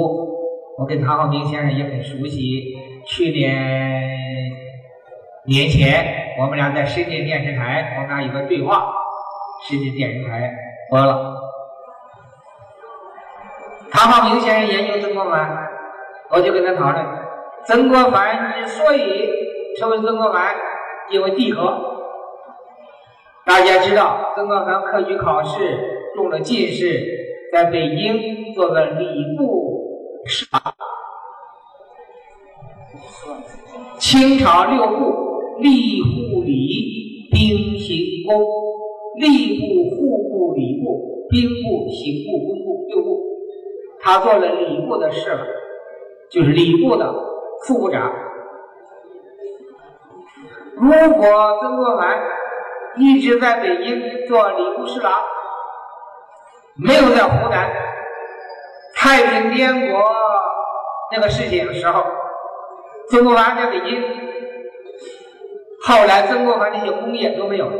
[0.77, 2.75] 我跟唐浩明先生也很熟悉。
[3.05, 4.51] 去年
[5.45, 8.93] 年前，我们俩在深圳电视台，我们俩有个对话，
[9.67, 10.51] 深圳电视台
[10.89, 11.35] 播了。
[13.91, 15.67] 唐浩明先生研究曾国藩。
[16.31, 17.03] 我就跟他讨论，
[17.65, 19.27] 曾国藩之所以
[19.79, 20.55] 成为曾国藩，
[21.09, 21.97] 因为地和。
[23.47, 26.85] 大家知道，曾国藩科举考试中了进士，
[27.51, 30.61] 在北京做个礼部侍郎。
[33.97, 35.05] 清朝六部：
[35.61, 38.69] 吏、户、礼、兵、刑、工。
[39.19, 43.19] 吏部、户部、礼部、兵部、刑部、工部六部，
[43.99, 45.45] 他做了礼部的事了。
[46.31, 47.13] 就是礼部的
[47.65, 48.13] 副部长。
[50.77, 52.17] 如果曾国藩
[52.97, 55.21] 一直在北京做礼部侍郎，
[56.81, 57.69] 没有在湖南
[58.95, 60.01] 太平天国
[61.11, 62.05] 那个事情的时候，
[63.09, 64.01] 曾国藩在北京，
[65.85, 67.65] 后来曾国藩那些功业都没有。《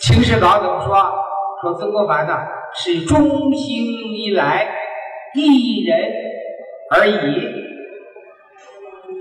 [0.00, 1.12] 清史稿》怎么说？
[1.60, 2.38] 说曾国藩呢
[2.74, 4.74] 是中兴以来
[5.34, 6.10] 一人
[6.90, 7.52] 而已，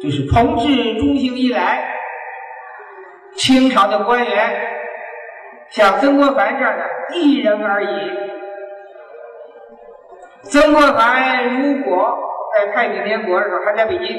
[0.01, 1.93] 就是同治中兴以来，
[3.35, 4.70] 清朝的官员。
[5.71, 7.87] 像曾国藩这样的一人而已。
[10.43, 12.17] 曾国藩如果
[12.53, 14.17] 在太平天国的时候还在北京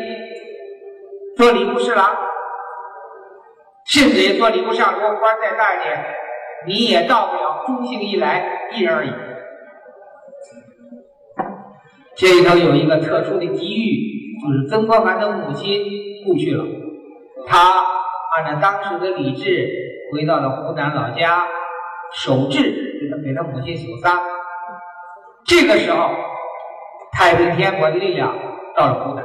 [1.36, 2.16] 做礼部侍郎，
[3.86, 6.04] 甚至也做礼部尚书，官再大一点，
[6.66, 9.10] 你也到不了中兴以来一人而已。
[12.16, 15.82] 这里头有一个特殊的机遇，就是曾国藩的母亲
[16.24, 16.64] 故去了，
[17.46, 17.58] 他
[18.36, 19.81] 按照当时的礼制。
[20.12, 21.48] 回到了湖南老家
[22.12, 24.20] 守制，给他给他母亲守丧。
[25.46, 26.10] 这个时候，
[27.12, 28.36] 太平天国的力量
[28.76, 29.24] 到了湖南。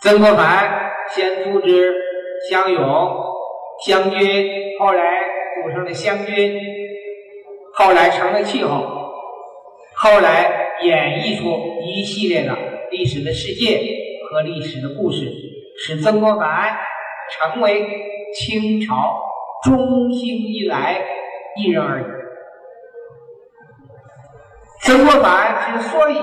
[0.00, 1.94] 曾国藩先组织
[2.50, 3.24] 湘勇
[3.86, 5.20] 湘军，后来
[5.62, 6.60] 组成了湘军，
[7.74, 8.80] 后来成了气候，
[9.94, 12.56] 后来演绎出一系列的
[12.90, 13.80] 历史的事件
[14.28, 15.30] 和历史的故事，
[15.78, 16.76] 使曾国藩
[17.30, 18.10] 成为。
[18.34, 19.22] 清朝
[19.62, 21.00] 中兴以来
[21.56, 22.04] 一人而已。
[24.80, 26.16] 曾国藩之所以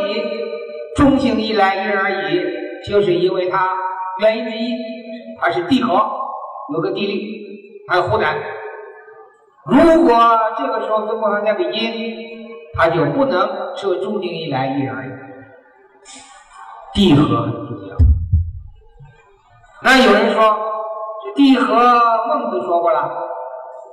[0.95, 2.43] 中兴以来一人而已，
[2.85, 3.77] 就是因为他
[4.21, 4.75] 原因之一，
[5.39, 5.93] 他是帝和，
[6.73, 8.37] 有个地利，还有湖南。
[9.65, 10.17] 如果
[10.57, 15.11] 这个时候曾国藩在北京，他就不能是中兴以来一人而已。
[16.93, 17.95] 地和很重要。
[19.81, 20.68] 那有人说。
[21.39, 21.73] 地和
[22.27, 23.09] 孟子说过了，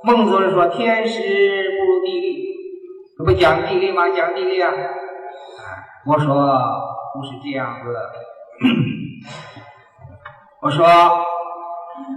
[0.03, 1.21] 孟子说天时
[1.79, 2.45] 不如地利，
[3.17, 4.09] 这不讲地利吗？
[4.09, 4.69] 讲地利啊！
[6.05, 6.35] 我说
[7.13, 7.95] 不是这样子，
[10.61, 10.85] 我说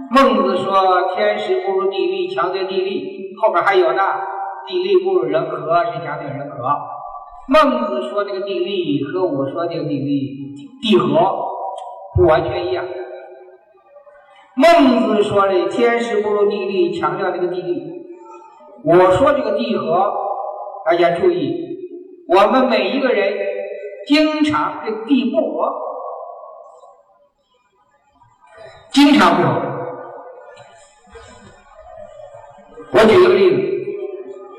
[0.09, 4.03] 孟子说天时不如地利，强调地利，后边还有呢，
[4.67, 6.57] 地利不如人和，是强调人和。
[7.47, 11.07] 孟子说这个地利和我说这个地利地和
[12.17, 12.83] 不完全一样。
[14.55, 18.01] 孟子说的“天时不如地利”，强调这个地利。
[18.83, 20.11] 我说这个地和，
[20.85, 21.77] 大家注意，
[22.27, 23.33] 我们每一个人
[24.07, 25.71] 经常跟地不合，
[28.91, 29.61] 经常不合。
[32.93, 33.55] 我举一个例子，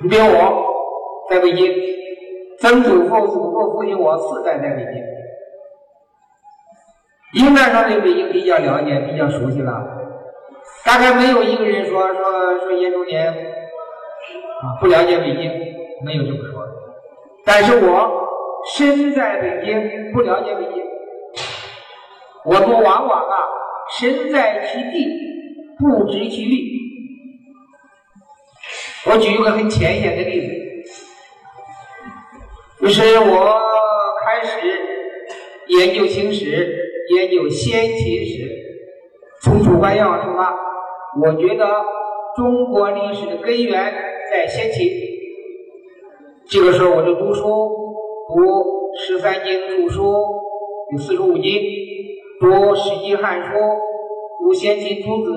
[0.02, 1.70] 你比如我在北京，
[2.58, 5.11] 曾祖父、祖父、父亲，我四代在北京。
[7.32, 9.72] 应该说对北京比较了解，比较熟悉了。
[10.84, 15.50] 大概没有一个人说说说严中年啊不了解北京，
[16.04, 16.62] 没有这么说。
[17.44, 18.10] 但是我
[18.74, 20.82] 身在北京，不了解北京，
[22.44, 23.36] 我们往往啊
[23.98, 25.06] 身在其地，
[25.78, 26.70] 不知其利。
[29.06, 30.52] 我举一个很浅显的例子，
[32.82, 33.60] 就是我
[34.24, 34.58] 开始
[35.68, 36.81] 研究清史。
[37.10, 38.48] 研究先秦史，
[39.42, 40.54] 从主观要出发，
[41.20, 41.66] 我觉得
[42.36, 43.92] 中国历史的根源
[44.30, 44.88] 在先秦。
[46.48, 50.02] 这个时候我就读书，读十三经注书，
[50.92, 51.60] 有四书五经，
[52.40, 53.58] 读《史记》《汉书》，
[54.42, 55.32] 读先秦诸子，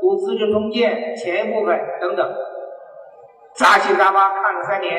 [0.00, 2.30] 读《资治通鉴》前一部分等等，
[3.54, 4.94] 杂七杂八看了三年，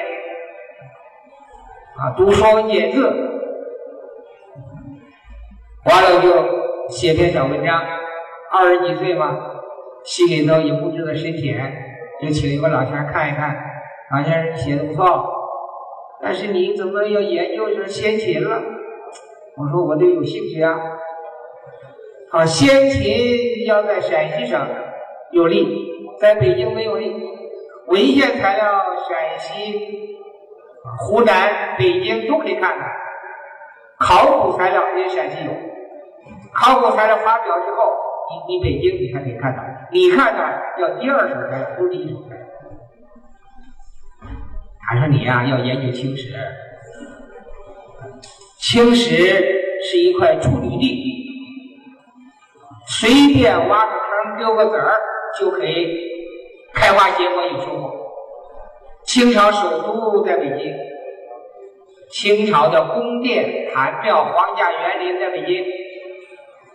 [1.97, 2.99] 啊，读《说文解字》。
[5.85, 7.83] 完了就写篇小文章，
[8.51, 9.37] 二十几岁嘛，
[10.05, 11.73] 心里头也不知道深浅，
[12.21, 13.53] 就请一个老先生看一看，
[14.11, 15.29] 老先生写的不错，
[16.21, 18.61] 但是你怎么要研究这先秦了？
[19.57, 20.79] 我说我得有兴趣啊。
[22.31, 24.65] 啊，先秦要在陕西省
[25.31, 25.67] 有利，
[26.19, 27.13] 在北京没有利。
[27.87, 30.17] 文献材料陕西、
[30.99, 32.89] 湖南、北京都可以看看，
[33.99, 35.51] 考古材料也陕西有。
[36.55, 37.93] 考古材料发表之后，
[38.29, 40.41] 你你北京你还可以看到，你看呢
[40.79, 42.45] 要第二手材料，不是第一手材料。
[44.87, 46.33] 他说你呀要研究青史，
[48.59, 49.09] 青史
[49.83, 51.25] 是一块处女地，
[52.87, 54.95] 随便挖个坑丢个子儿
[55.39, 55.97] 就可以
[56.73, 57.91] 开花结果有收获。
[59.05, 60.73] 清朝首都在北京，
[62.11, 65.82] 清朝的宫殿、坛庙、皇家园林在北京。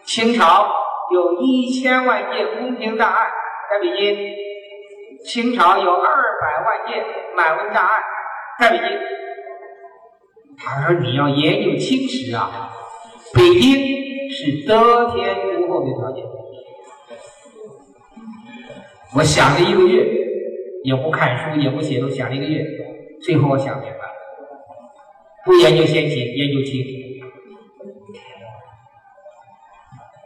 [0.09, 0.67] 清朝
[1.13, 3.27] 有一千万件宫廷档案
[3.71, 4.17] 在北京，
[5.23, 7.05] 清朝有二百万件
[7.37, 8.01] 满文档案
[8.59, 8.87] 在北京。
[10.57, 12.71] 他说你要研究清史啊，
[13.35, 13.71] 北京
[14.31, 16.25] 是得天独厚的条件。
[19.15, 20.07] 我想了一个月，
[20.85, 22.65] 也不看书，也不写，都想了一个月，
[23.23, 24.15] 最后我想明白了，
[25.45, 26.98] 不研究先秦，研究清。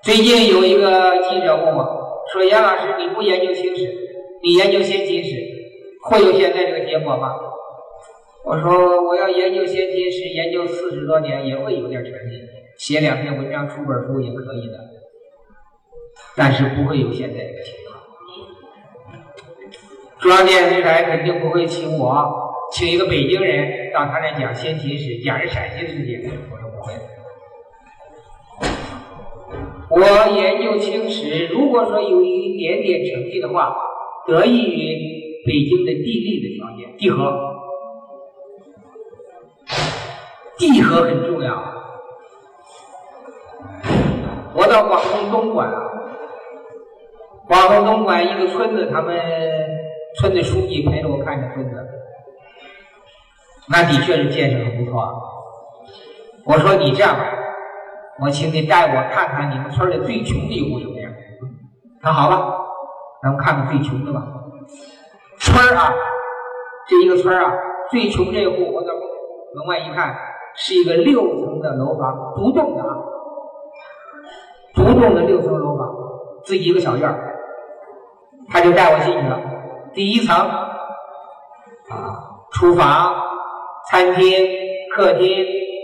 [0.03, 3.87] 最近有一个记者问我，说杨老师，你不研究清史，
[4.43, 5.31] 你研究先秦史，
[6.03, 7.31] 会有现在这个结果吗？
[8.45, 12.43] 我说我要研究先秦史，研究四十多年也会有点成绩，
[12.77, 14.79] 写两篇文章，出本书也可以的，
[16.37, 18.03] 但是不会有现在这个情况。
[20.19, 22.27] 中央电视台肯定不会请我，
[22.73, 26.93] 请一个北京人到他那讲先秦史，讲人陕西事件，我说不会。
[29.95, 30.01] 我
[30.35, 33.77] 研究清史，如果说有一点点成绩的话，
[34.27, 37.51] 得益于北京的地利的条件，地核。
[40.57, 41.63] 地核很重要。
[44.55, 45.71] 我到广东东莞，
[47.47, 49.15] 广东东莞一个村子，他们
[50.19, 51.77] 村的书记陪着我看这村子，
[53.69, 55.13] 那的确是建设很不错。
[56.47, 57.25] 我说你这样吧，
[58.21, 61.13] 我请你带我看看你们村的最穷的一户什么样。
[62.03, 62.59] 那好吧，
[63.23, 64.23] 咱们看看最穷的吧。
[65.39, 65.93] 村啊，
[66.89, 67.53] 这一个村啊，
[67.91, 68.89] 最穷这一户，我到
[69.55, 70.15] 门外一看。
[70.55, 72.95] 是一个六层的楼房，独栋的啊，
[74.75, 75.89] 独栋的六层楼房，
[76.45, 77.11] 自己一个小院，
[78.51, 79.41] 他就带我进去了。
[79.95, 80.69] 第一层啊，
[82.53, 83.15] 厨房、
[83.91, 84.47] 餐厅、
[84.95, 85.27] 客厅、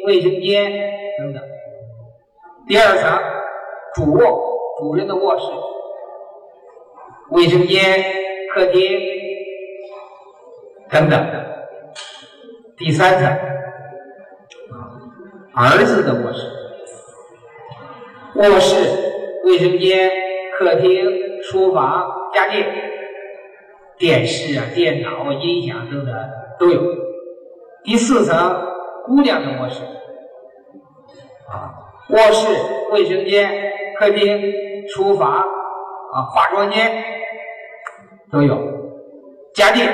[0.04, 0.70] 卫生间
[1.16, 1.42] 等等；
[2.68, 3.18] 第二层，
[3.94, 4.20] 主卧，
[4.78, 5.46] 主人的卧室、
[7.30, 8.04] 卫生间、
[8.52, 9.00] 客厅
[10.90, 11.18] 等等；
[12.76, 13.38] 第三层。
[15.54, 16.46] 儿子的卧室、
[18.34, 18.76] 卧室、
[19.44, 20.10] 卫生间、
[20.58, 22.68] 客厅、书房、家电、
[23.96, 26.14] 电视啊、电脑啊、音响等等
[26.60, 26.82] 都有。
[27.82, 28.62] 第四层，
[29.06, 29.82] 姑娘的卧室，
[31.50, 32.48] 啊，卧室、
[32.92, 34.52] 卫生间、客厅、
[34.88, 37.04] 厨房啊、化妆间
[38.32, 38.56] 都有，
[39.54, 39.92] 家电、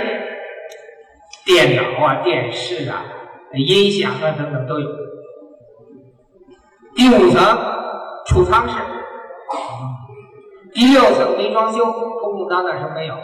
[1.44, 3.04] 电脑啊、电视啊、
[3.52, 4.88] 音响啊等等都有。
[6.94, 7.42] 第五层
[8.26, 8.76] 储藏室，
[10.72, 13.14] 第六层没装修，空空荡荡，什么没有。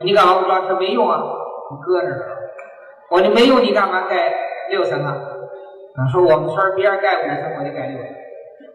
[0.00, 0.66] 你干嘛不装？
[0.66, 1.20] 它没用啊，
[1.70, 2.08] 你搁着。
[3.10, 4.34] 我说没用，你干嘛盖
[4.70, 5.14] 六层啊？
[5.94, 8.08] 啊，说我们村别人盖五层，我就盖六层。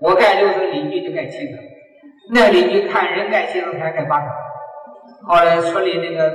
[0.02, 1.60] 我盖六层，邻居就盖七层。
[2.34, 4.30] 那邻居看人盖七层，他盖八层。
[5.28, 6.32] 后来村里那个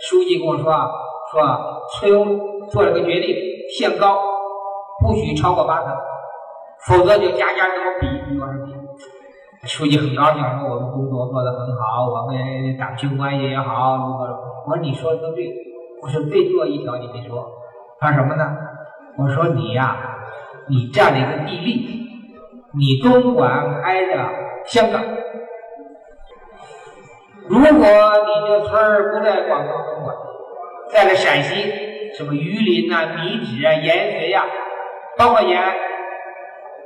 [0.00, 0.90] 书记跟我说啊，
[1.32, 1.58] 说啊
[1.92, 3.34] 村做了个决定，
[3.78, 4.18] 限高，
[5.00, 5.96] 不许超过八层。
[6.86, 9.66] 否则就家家跟我比，比我比。
[9.66, 13.96] 书记很高兴，说我们工作做得很好，我们党群关系也好。
[13.96, 14.24] 如何？
[14.66, 15.50] 我说你说的都对。
[16.02, 17.48] 我说最多一条你没说，
[17.98, 18.44] 他说什么呢？
[19.16, 19.96] 我说你呀，
[20.68, 22.08] 你占了一个地利，
[22.74, 24.28] 你东莞挨着
[24.64, 25.02] 香港。
[27.48, 30.16] 如果你这村儿不在广东东莞，
[30.90, 31.70] 在了陕西，
[32.16, 34.42] 什么榆林呐、米脂啊、盐水呀，
[35.16, 35.72] 包括延安。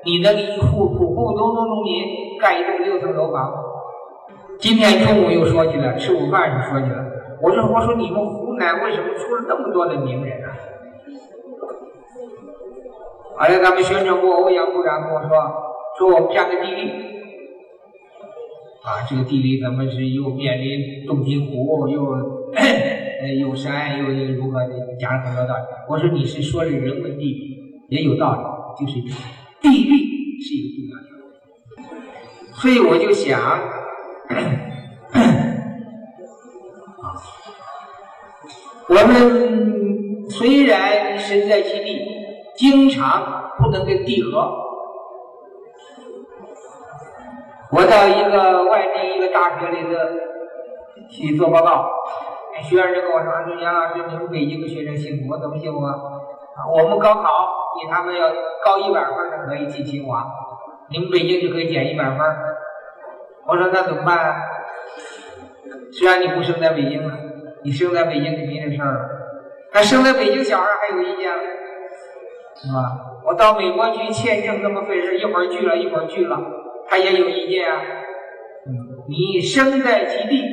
[0.04, 3.50] 你能给一户普普通通农民盖一栋六层楼房？
[4.58, 6.96] 今天中午又说起来，吃午饭时说起来。
[7.42, 10.48] 我说我说你们湖南为什么出了那么多的名人呢？
[13.40, 15.30] 后来咱们宣传部欧阳部长跟我说，
[15.98, 16.90] 说我们占个地利，
[18.82, 22.04] 啊，这个地利咱们是又面临洞庭湖，又
[22.52, 25.62] 呃有山，又如何的，讲了很多道理。
[25.88, 27.56] 我说你是说的人文地理
[27.88, 28.34] 也有道
[28.78, 29.00] 理，就是。
[29.62, 31.08] 地利是一个重要条
[31.80, 33.40] 件，所以我就想，
[38.86, 42.19] 我们虽然身在其地，
[42.60, 44.52] 经常不能跟地合。
[47.72, 49.88] 我到一个外地一个大学里头
[51.08, 51.88] 去做报告，
[52.62, 55.94] 学生就跟我说：“说杨老师，你们北京的学生幸福，我怎么幸福啊？
[56.70, 58.26] 我们高考。”比他们要
[58.64, 60.26] 高一百分才可以进清华，
[60.90, 62.18] 你们北京就可以减一百分。
[63.46, 64.34] 我说那怎么办啊？
[65.92, 67.16] 虽然你不生在北京了，
[67.62, 69.08] 你生在北京就没这事儿了。
[69.72, 71.42] 那生在北京小孩还有意见了，
[72.62, 73.22] 是吧？
[73.24, 76.38] 我到美国去签证那么费事，一会儿拒了，一会儿拒了，
[76.88, 77.80] 他也有意见啊。
[79.08, 80.44] 你生在其地，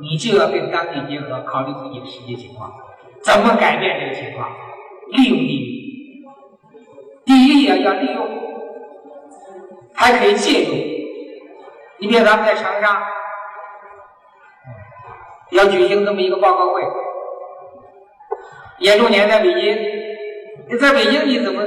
[0.00, 2.72] 你就要跟当地结合，考虑自己的实际情况，
[3.22, 4.48] 怎么改变这个情况？
[5.10, 6.22] 利用地利，
[7.24, 8.26] 地利啊要利用，
[9.92, 10.74] 还可以借用。
[11.98, 13.02] 你比如咱们在长沙
[15.50, 16.82] 要举行这么一个报告会，
[18.78, 19.76] 严重年在北京，
[20.68, 21.62] 你在北京你怎么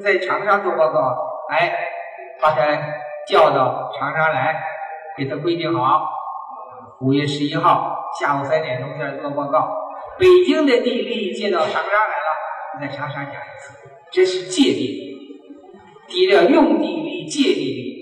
[0.00, 1.46] 在长沙做报告？
[1.50, 1.88] 哎，
[2.40, 2.60] 把他
[3.26, 4.62] 叫到长沙来，
[5.16, 6.08] 给他规定好，
[7.00, 9.80] 五月十一号下午三点钟在这做报告。
[10.18, 13.78] 北京的地利借到长沙来了，在长沙讲一次，
[14.10, 15.28] 这是借地利，
[16.06, 17.94] 地要用地利借地利。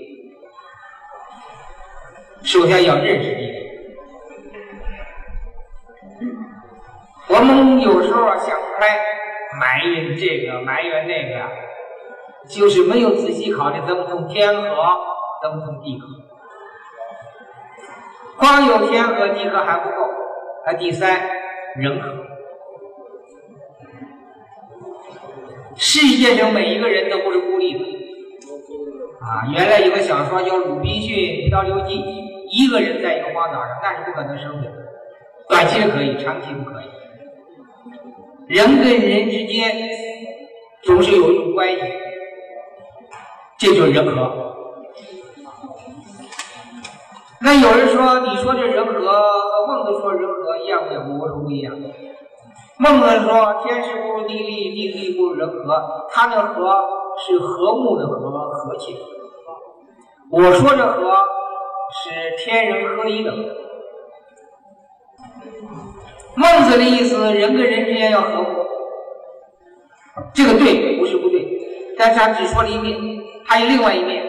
[2.43, 3.63] 首先要认识地利。
[7.29, 8.99] 我们有时候想不开，
[9.61, 11.49] 埋怨这个，埋怨那个，
[12.49, 14.67] 就是没有仔细考虑怎么从天和，
[15.43, 16.07] 怎么从地和。
[18.39, 20.11] 光有天和地和还不够，
[20.65, 21.31] 还第三
[21.77, 22.11] 人和。
[25.77, 27.85] 世界上每一个人都不是孤立的。
[29.21, 31.95] 啊，原来有个小说叫《鲁滨逊漂流记》。
[32.51, 34.73] 一个人在一个荒岛上，那是不可能生存的。
[35.49, 36.85] 短期可以，长期不可以。
[38.53, 39.89] 人跟人之间
[40.83, 41.81] 总是有一种关系，
[43.57, 44.55] 这就是人和。
[47.41, 51.19] 那有人说，你说这人和和孟子说人和一样不一样？
[51.19, 51.75] 我说不一样。
[52.77, 56.07] 孟子说天时不如地利，地利不如人和。
[56.11, 56.75] 他的和
[57.27, 58.99] 是和睦的和，和气。
[60.31, 61.17] 我说这和。
[62.05, 63.33] 是天人合一的。
[66.35, 68.65] 孟子的意思，人跟人之间要和睦，
[70.35, 71.47] 这个对不是不对，
[71.99, 72.99] 但是他只说了一面，
[73.45, 74.25] 还有另外一面，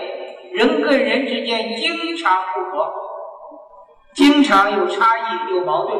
[0.53, 2.93] 人跟人之间经常不和，
[4.13, 5.99] 经常有差异、有矛盾，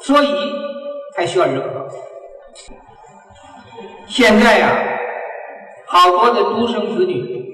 [0.00, 0.28] 所以
[1.14, 1.88] 才需要人和。
[4.06, 4.98] 现在呀，
[5.86, 7.44] 好多的独生子女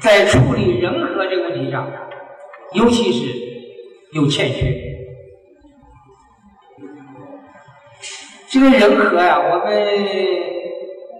[0.00, 1.86] 在处理人和这个问题上。
[2.72, 3.26] 尤其是
[4.14, 4.72] 有欠缺，
[8.52, 9.74] 这个人和呀，我们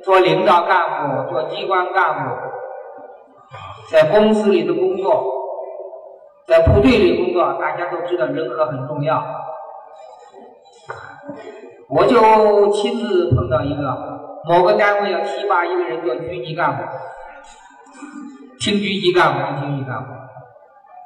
[0.05, 2.37] 做领导干部、做机关干部，
[3.91, 5.33] 在公司里的工作，
[6.47, 9.24] 在部队里工作，大家都知道人和很重要。
[11.89, 16.83] 我就亲自碰到一个，某个单位要提拔一个人做局级干部，
[18.61, 20.11] 听局级干部，听厅级干部。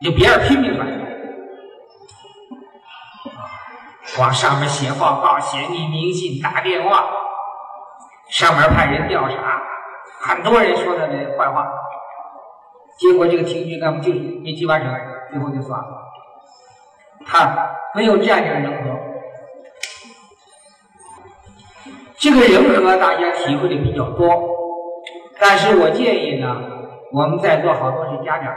[0.04, 0.88] 就别人拼命反
[4.18, 7.04] 往上面写报告、写匿名信、打电话，
[8.30, 9.60] 上面派人调查，
[10.20, 11.66] 很多人说他的坏话，
[12.98, 14.88] 结果这个厅局干部就是没提拔成，
[15.30, 16.02] 最后就算了。
[17.26, 18.98] 他没有这样的人和，
[22.16, 24.48] 这个人和大家体会的比较多，
[25.38, 26.56] 但是我建议呢，
[27.12, 28.54] 我们在座好多是家长。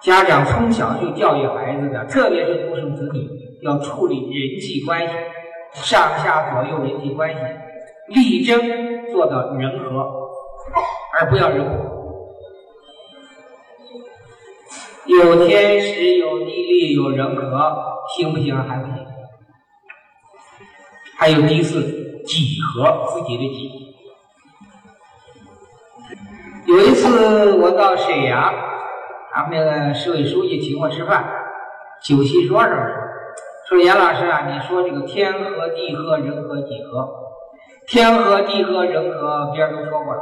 [0.00, 3.28] 家长从小就教育孩子的，特别是独生子女，
[3.62, 5.14] 要处理人际关系，
[5.74, 7.38] 上下左右人际关系，
[8.08, 10.30] 力争做到人和，
[11.14, 11.92] 而不要人和。
[15.06, 17.72] 有天时，有地利，有人和，
[18.16, 18.56] 行不行？
[18.56, 19.06] 还不行。
[21.16, 23.70] 还有第四，几何，自己的几。
[26.66, 28.52] 有一次我到沈阳。
[29.34, 31.24] 他们那个市委书记请我吃饭，
[32.04, 32.70] 酒席桌上
[33.72, 37.08] 说：“严老师啊，你说这个天和地和人和几何？
[37.86, 40.20] 天和地和人和，别人都说过了。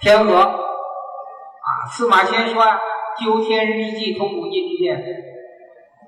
[0.00, 2.80] 天和啊，司马迁说啊，
[3.24, 5.02] 究天人之际，通古今之变。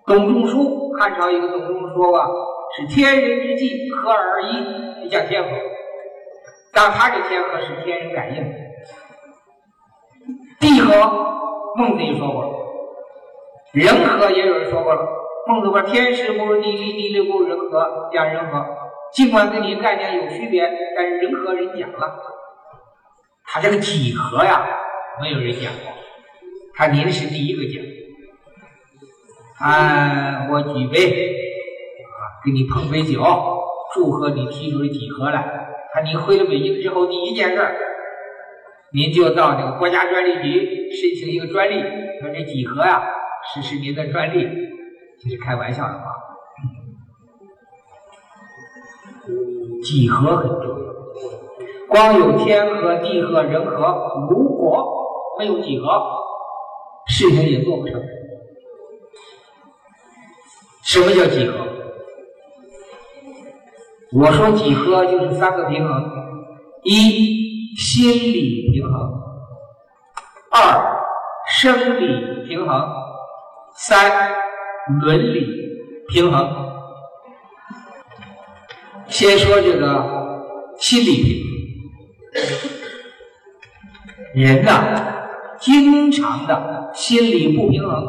[0.06, 2.20] 董仲舒，汉朝一个董仲舒说过，
[2.76, 5.50] 是天人之际，合而一，这叫天和。
[6.72, 8.44] 但他这天和是天人感应，
[10.58, 11.24] 地和。”
[11.76, 12.42] 孟子也说过，
[13.72, 15.06] 人和也有人说过了。
[15.46, 18.66] 孟子说：“天时不如地利，地利不如人和。”讲人和，
[19.12, 22.16] 尽管跟你概念有区别，但是人和人讲了。
[23.44, 24.66] 他这个几何呀，
[25.22, 25.92] 没有人讲过。
[26.74, 27.84] 他您是第一个讲。
[29.58, 31.30] 啊，我举杯
[32.02, 33.22] 啊，给你碰杯酒，
[33.94, 35.68] 祝贺你提出了几何来。
[35.94, 37.76] 看你回了北京之后，第一件事。
[38.92, 41.80] 您就到这个国家专利局申请一个专利，
[42.20, 43.02] 说这几何呀，
[43.54, 44.46] 实施您的专利，
[45.28, 46.04] 这是开玩笑的话。
[49.82, 50.92] 几何很重要，
[51.88, 55.86] 光有天和地和人和，如果没有几何，
[57.08, 58.00] 事情也做不成。
[60.84, 61.66] 什么叫几何？
[64.12, 66.04] 我说几何就是三个平衡：
[66.84, 68.94] 一、心理平衡；
[70.52, 71.02] 二、
[71.48, 72.80] 生理平衡；
[73.74, 74.32] 三、
[75.00, 75.46] 伦理
[76.08, 76.64] 平衡。
[79.08, 81.42] 先说这个心理平
[84.34, 84.70] 衡，人呐，
[85.60, 88.04] 经常的心理不平衡，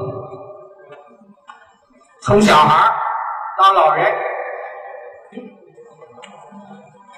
[2.22, 2.92] 从小孩
[3.58, 4.14] 到老人。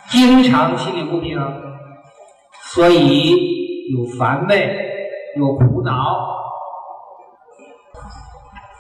[0.10, 1.62] 经常心理不平衡，
[2.64, 4.57] 所以有烦闷，
[5.38, 6.38] 有苦恼。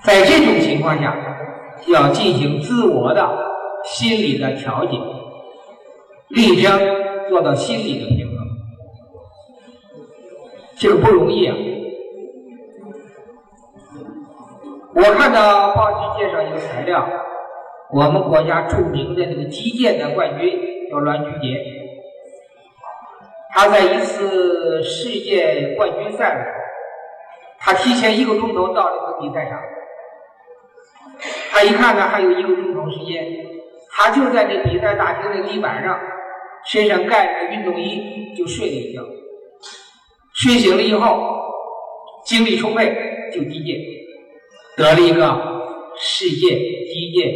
[0.03, 1.15] 在这种情况下，
[1.87, 3.27] 要进行自我的
[3.83, 4.97] 心理的调节，
[6.29, 6.79] 力争
[7.29, 8.47] 做到心理的平衡。
[10.77, 11.55] 这个不容易啊！
[14.95, 17.07] 我看到报纸介绍一个材料，
[17.93, 20.77] 我们国家著名的那个击剑的冠军。
[20.89, 21.63] 叫栾菊杰，
[23.53, 26.55] 他在一次世界冠军赛的时候，
[27.59, 29.59] 他提前一个钟头到这个比赛场。
[31.51, 33.25] 他一看呢，还有一个钟头时间，
[33.91, 35.99] 他就在这比赛大厅的地板上，
[36.65, 39.01] 身上盖着运动衣就睡了一觉。
[40.33, 41.41] 睡醒了以后，
[42.25, 42.95] 精力充沛，
[43.33, 43.77] 就击剑，
[44.77, 46.55] 得了一个世界
[46.85, 47.33] 击剑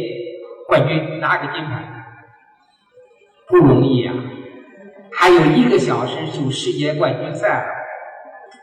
[0.66, 1.90] 冠军，拿个金牌。
[3.46, 4.14] 不容易啊！
[5.12, 7.66] 还有一个小时就世界冠军赛了，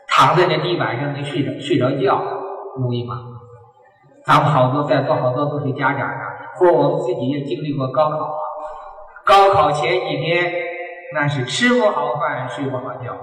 [0.08, 2.20] 躺在那地板上就睡着睡着觉，
[2.76, 3.14] 容易吗？
[4.24, 8.38] 咱们好多在座好多都是家长啊，或我们自己也经历过高考啊。
[9.24, 10.52] 高考前几天
[11.14, 13.16] 那是吃不好饭睡不好觉，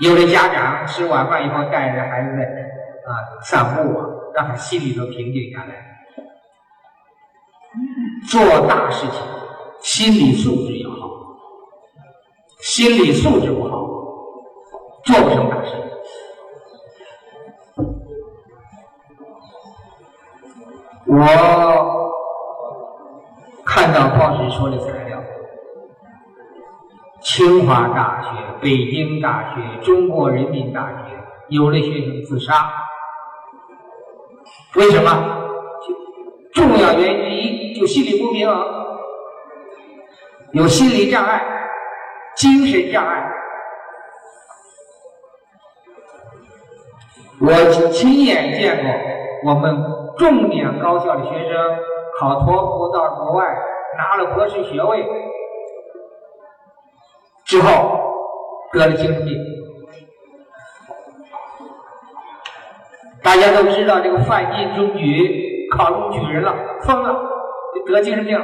[0.00, 2.28] 有的家长吃晚饭以后带着孩子
[3.06, 3.10] 啊
[3.42, 5.88] 散步啊，让他心里头平静下来。
[8.28, 9.22] 做大事情，
[9.80, 11.08] 心理素质要好，
[12.60, 13.86] 心理素质不好，
[15.04, 15.72] 做不成大事。
[21.14, 22.10] 我
[23.66, 25.22] 看到报纸说的材料，
[27.20, 28.28] 清华大学、
[28.62, 31.14] 北京大学、中国人民大学
[31.48, 32.66] 有的学生自杀，
[34.76, 35.38] 为什么？
[36.54, 38.64] 重要原因之一就心理不平衡，
[40.52, 41.42] 有心理障碍、
[42.36, 43.30] 精神障碍。
[47.38, 47.52] 我
[47.90, 49.76] 亲眼见过我们
[50.18, 51.78] 重点高校的学生
[52.18, 53.46] 考托福到国外
[53.96, 55.04] 拿了博士学位
[57.44, 57.98] 之后
[58.72, 59.36] 得了精神病。
[63.22, 65.50] 大家都知道这个范进中举。
[65.74, 67.18] 考中举人了，疯了，
[67.86, 68.38] 得精神病。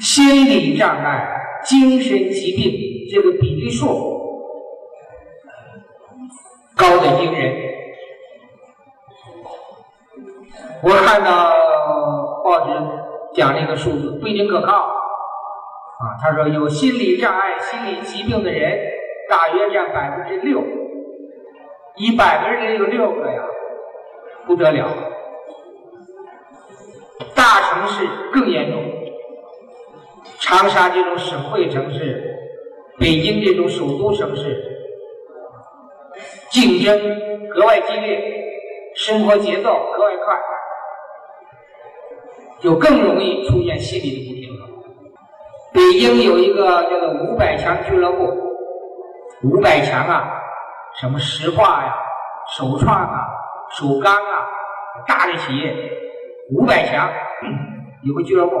[0.00, 3.86] 心理障碍、精神疾病这个比例数
[6.76, 7.67] 高的惊人。
[10.82, 11.52] 我看到
[12.44, 12.72] 报纸
[13.34, 16.16] 讲这个数字不一定可靠啊。
[16.22, 18.78] 他说有心理障碍、心理疾病的人
[19.28, 20.62] 大约占百分之六。
[21.96, 23.42] 一百个人里有六个呀，
[24.46, 24.86] 不得了！
[27.34, 28.80] 大城市更严重，
[30.38, 32.36] 长沙这种省会城市，
[33.00, 34.62] 北京这种首都城市，
[36.50, 36.96] 竞争
[37.48, 38.44] 格外激烈，
[38.94, 40.40] 生活节奏格外快，
[42.60, 44.68] 就更容易出现心理的不平衡。
[45.72, 48.24] 北京有一个叫做“五百强俱乐部”，
[49.44, 50.34] 五百强啊。
[51.00, 51.94] 什么石化呀、
[52.56, 53.28] 首创啊、
[53.70, 54.48] 首钢啊，
[55.06, 55.72] 大的企业
[56.50, 57.08] 五百强，
[58.02, 58.56] 有个俱乐部，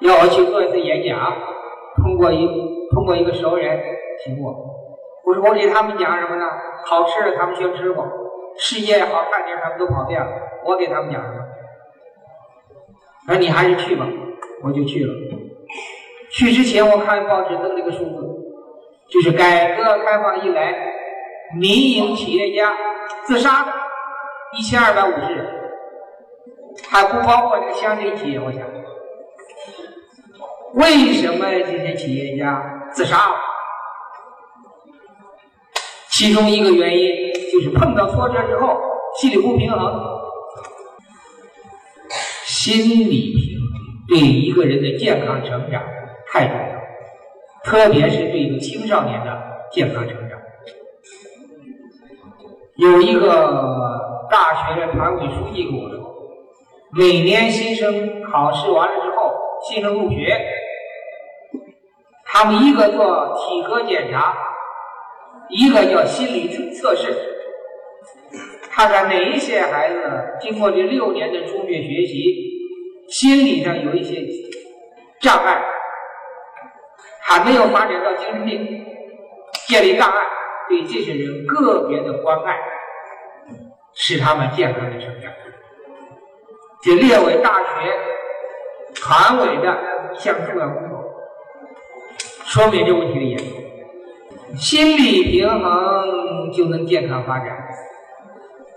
[0.00, 1.32] 要我去做一次演讲，
[2.02, 2.46] 通过一
[2.92, 3.80] 通过一个熟人
[4.22, 4.52] 请我，
[5.24, 6.44] 我说我给他们讲什么呢？
[6.84, 8.06] 好吃的他们全吃过，
[8.58, 10.30] 世界好看点他们都跑遍了，
[10.66, 11.43] 我给他们讲什么？
[13.26, 14.06] 说你还是去吧，
[14.62, 15.12] 我就去了。
[16.30, 18.22] 去之前我看报纸登了个数字，
[19.08, 20.92] 就是改革开放以来。
[21.56, 22.72] 民营企业家
[23.22, 23.72] 自杀的，
[24.58, 25.46] 一千二百五十人，
[26.88, 28.40] 还不包括这个乡镇企业。
[28.40, 28.62] 我想，
[30.74, 33.36] 为什么这些企业家自杀了？
[36.10, 38.80] 其中一个原因就是碰到挫折之后，
[39.20, 40.23] 心理不平衡。
[42.64, 43.68] 心理平衡
[44.08, 45.82] 对一个人的健康成长
[46.32, 46.80] 太重要，
[47.62, 50.40] 特别是对一个青少年的健康成长。
[52.76, 55.98] 有一个大学的团委书记跟我说，
[56.92, 59.34] 每年新生考试完了之后，
[59.68, 60.34] 新生入学，
[62.24, 64.34] 他们一个做体格检查，
[65.50, 67.14] 一个叫心理测试，
[68.70, 69.98] 看看哪一些孩子
[70.40, 72.53] 经过这六年的中学学习，
[73.08, 74.22] 心理上有一些
[75.20, 75.62] 障碍，
[77.22, 78.86] 还没有发展到精神病，
[79.68, 80.26] 建立档案。
[80.66, 82.58] 对这些人个别的关爱，
[83.94, 85.30] 使他们健康的成长，
[86.82, 87.92] 就列为大学
[88.94, 91.04] 团委的一项重要工作，
[92.46, 93.46] 说明这问题的严重。
[94.56, 97.68] 心理平衡就能健康发展，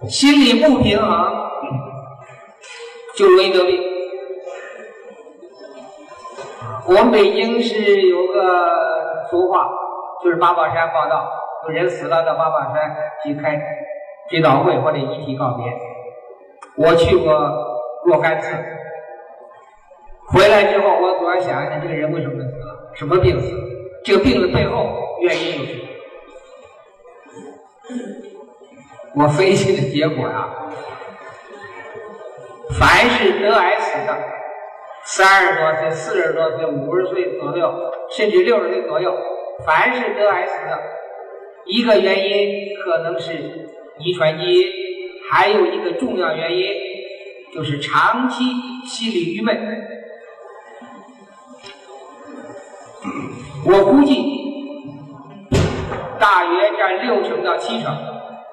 [0.10, 1.50] 心理不平衡
[3.16, 3.97] 就容易得病。
[6.88, 9.70] 我们北京是有个俗话，
[10.24, 11.30] 就是八宝山报道。
[11.66, 13.62] 有人死了，到八宝山去开
[14.30, 15.66] 追悼会或者遗体告别。
[16.78, 17.34] 我去过
[18.06, 18.56] 若干次，
[20.28, 22.92] 回来之后，我主要想一想，这个人为什么死了？
[22.94, 23.52] 什么病死？
[24.06, 24.88] 这个病的背后
[25.20, 25.74] 原因有什
[29.14, 29.24] 么？
[29.24, 30.48] 我分析的结果啊，
[32.80, 34.16] 凡是得癌死的，
[35.10, 37.74] 三十多岁、四十多岁、五十岁左右，
[38.12, 39.16] 甚至六十岁左右，
[39.66, 40.78] 凡是得癌死的。
[41.66, 43.34] 一个原因可能是
[44.00, 44.66] 遗传基因，
[45.32, 46.68] 还有一个重要原因
[47.54, 48.44] 就是长期
[48.86, 49.88] 心理郁闷。
[53.66, 54.14] 我估计
[56.20, 57.96] 大约占六成到七成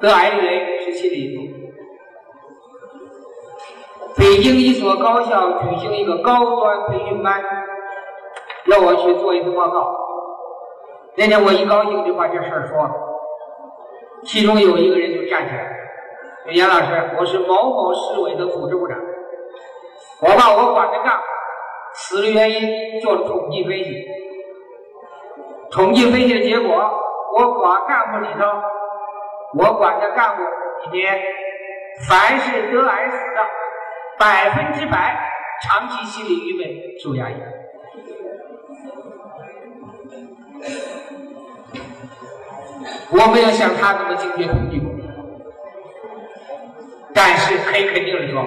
[0.00, 1.43] 得癌的原因是心理因素。
[4.16, 7.42] 北京一所高校举行一个高端培训班，
[8.66, 9.96] 要我去做一次报告。
[11.16, 12.90] 那天我一高兴就把这事儿说了。
[14.24, 15.64] 其中有一个人就站起来
[16.44, 18.96] 说：“严老师，我是某某市委的组织部长，
[20.20, 21.22] 我把我管的干部
[21.94, 24.06] 死的原因做了统计分析。
[25.70, 26.74] 统计分析的结果，
[27.36, 28.44] 我管干部里头，
[29.58, 31.20] 我管的干部里面，
[32.08, 33.40] 凡是得癌死的，
[34.18, 35.30] 百分之百
[35.62, 36.66] 长期心理郁闷、
[36.98, 37.34] 受压抑。”
[43.10, 44.90] 我没有像他那么精确统计过，
[47.14, 48.44] 但是可以肯定的说，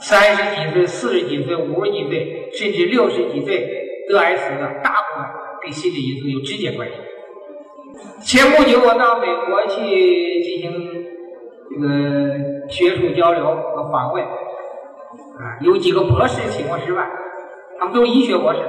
[0.00, 3.68] 三十几岁、四十几岁、五十几岁，甚至六十几岁
[4.08, 5.30] 得癌死的，大部分
[5.62, 6.94] 跟心理因素有直接关系。
[8.24, 11.04] 前不久我到美国去进行
[11.70, 11.86] 这个
[12.72, 17.08] 学术交流和访问，啊，有几个博士请我吃饭，
[17.78, 18.60] 他们都医学博士，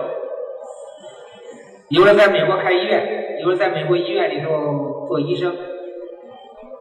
[1.89, 3.22] 有的在美国开医院。
[3.43, 5.54] 有的在美国医院里头做医生，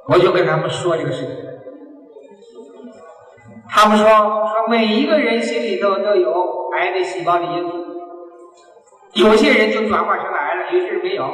[0.06, 1.34] 我就跟他们说这个事情。
[3.68, 7.84] 他们说说每一个人心里头都有癌的细胞的因素，
[9.14, 11.28] 有些人就转化成癌了，有些人没有。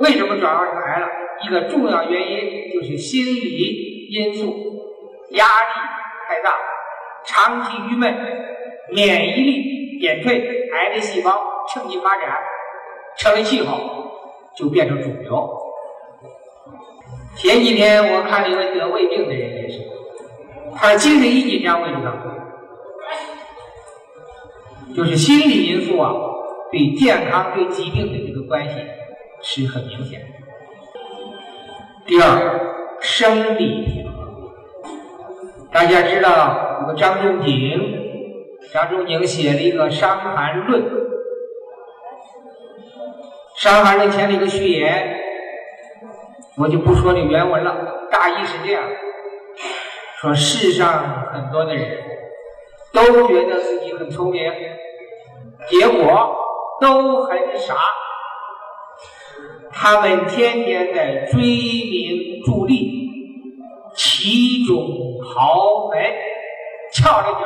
[0.00, 1.06] 为什么转化成癌了？
[1.46, 4.52] 一个重要原因就是心理因素，
[5.30, 5.74] 压力
[6.26, 6.54] 太大，
[7.24, 8.14] 长期郁闷，
[8.92, 12.38] 免疫力减退，癌的细胞趁机发展，
[13.18, 13.96] 成为气候。
[14.56, 15.56] 就变成肿瘤。
[17.36, 19.78] 前几天我看了一个得胃病的人也是，
[20.74, 22.12] 他精神一紧张，为什么？
[24.96, 26.12] 就是心理因素啊，
[26.72, 28.74] 对健康、对疾病的这个关系
[29.42, 30.26] 是很明显的。
[32.04, 34.07] 第二，生理。
[35.70, 37.78] 大家知道有个张仲景，
[38.72, 40.82] 张仲景写了一个《伤寒论》。
[43.54, 45.20] 《伤寒论》前的一个序言，
[46.56, 48.06] 我就不说这原文了。
[48.10, 48.82] 大意是这样：
[50.20, 51.98] 说世上很多的人
[52.92, 54.42] 都觉得自己很聪明，
[55.68, 56.34] 结果
[56.80, 57.74] 都很傻。
[59.70, 63.17] 他们天天在追名逐利，
[63.98, 64.76] 其中
[65.34, 66.00] 豪门，
[66.94, 67.40] 翘着脚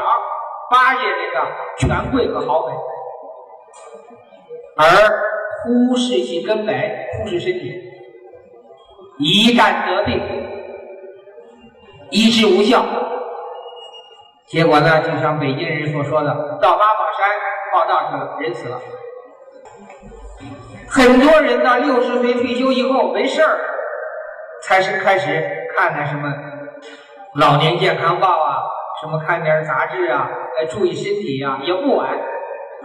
[0.70, 1.48] 巴结这个
[1.78, 2.76] 权贵和豪门，
[4.76, 5.32] 而。
[5.64, 6.74] 忽视其根本，
[7.12, 7.72] 忽视身体，
[9.20, 10.20] 一旦得病，
[12.10, 12.84] 医治无效，
[14.48, 17.28] 结果呢，就像北京人所说的，到八宝山
[17.72, 18.80] 报道去了，人死了。
[20.88, 23.56] 很多人到六十岁退休以后没事儿，
[24.64, 26.32] 才是开始看看什么
[27.34, 28.62] 老年健康报啊，
[29.00, 30.28] 什么看点杂志啊，
[30.58, 32.10] 来注意身体呀，也不晚，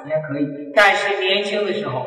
[0.05, 0.47] 也可以。
[0.75, 2.05] 但是年轻的时候。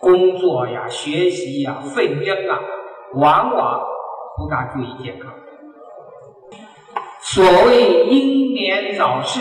[0.00, 2.60] 工作呀，学习呀，奋争啊，
[3.14, 3.80] 往往
[4.36, 5.34] 不大注意健康。
[7.18, 9.40] 所谓英年早逝，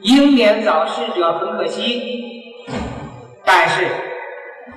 [0.00, 2.66] 英年早逝者很可惜，
[3.44, 3.86] 但是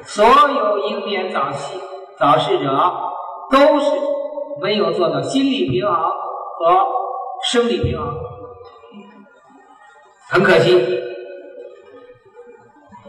[0.04, 1.80] 所有英年早逝
[2.20, 2.70] 早逝者
[3.50, 3.92] 都是
[4.62, 6.88] 没有做到心理平衡和
[7.44, 8.14] 生理平衡，
[10.30, 11.04] 很可惜。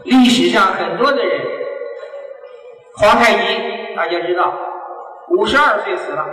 [0.03, 1.41] 历史上很多的人，
[2.97, 4.53] 皇太极大家知道，
[5.29, 6.25] 五十二岁死了。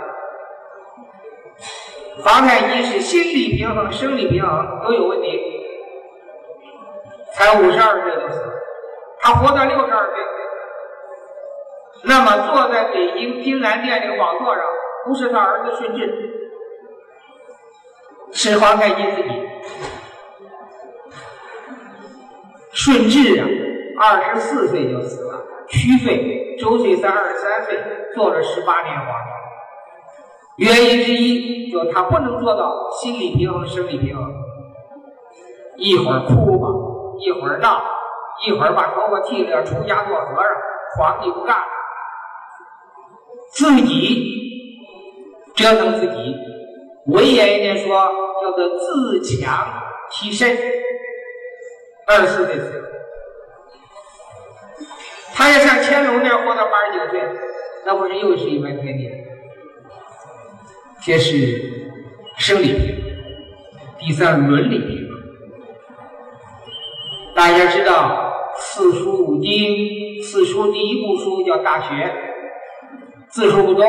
[2.23, 5.27] 皇太极是心理平衡、生理平衡都有问题，
[7.33, 8.53] 才五十二岁就死了。
[9.19, 10.15] 他活到六十二岁，
[12.03, 14.63] 那么坐在北京金銮殿这个宝座上，
[15.07, 16.51] 不是他儿子顺治，
[18.33, 19.29] 是皇太极自己。
[22.73, 23.47] 顺治啊，
[23.99, 25.45] 二十四岁就死了。
[25.69, 27.81] 虚岁，周岁才二十三岁，
[28.13, 30.65] 做了十八年皇帝。
[30.65, 34.25] 原因之一，就他不能做到心理平衡、生理平衡。
[35.77, 36.67] 一会儿哭吧，
[37.19, 37.81] 一会儿闹，
[38.45, 40.51] 一会儿把头发剃了出家做和尚，
[40.97, 41.63] 皇帝不干了，
[43.51, 44.46] 自己
[45.57, 46.35] 折腾自己。
[47.07, 48.09] 文言一点说，
[48.41, 49.67] 叫做自强
[50.11, 50.57] 其身。
[52.05, 52.83] 二十四岁死，
[55.33, 57.21] 他要像乾隆那样活到八十九岁，
[57.85, 59.11] 那不是又是一番天地？
[61.05, 61.91] 这是
[62.37, 63.13] 生理平衡，
[63.99, 65.17] 第三伦理平衡。
[67.35, 71.93] 大家知道四书五经，四书第一部书叫《大学》，
[73.27, 73.83] 字数不多，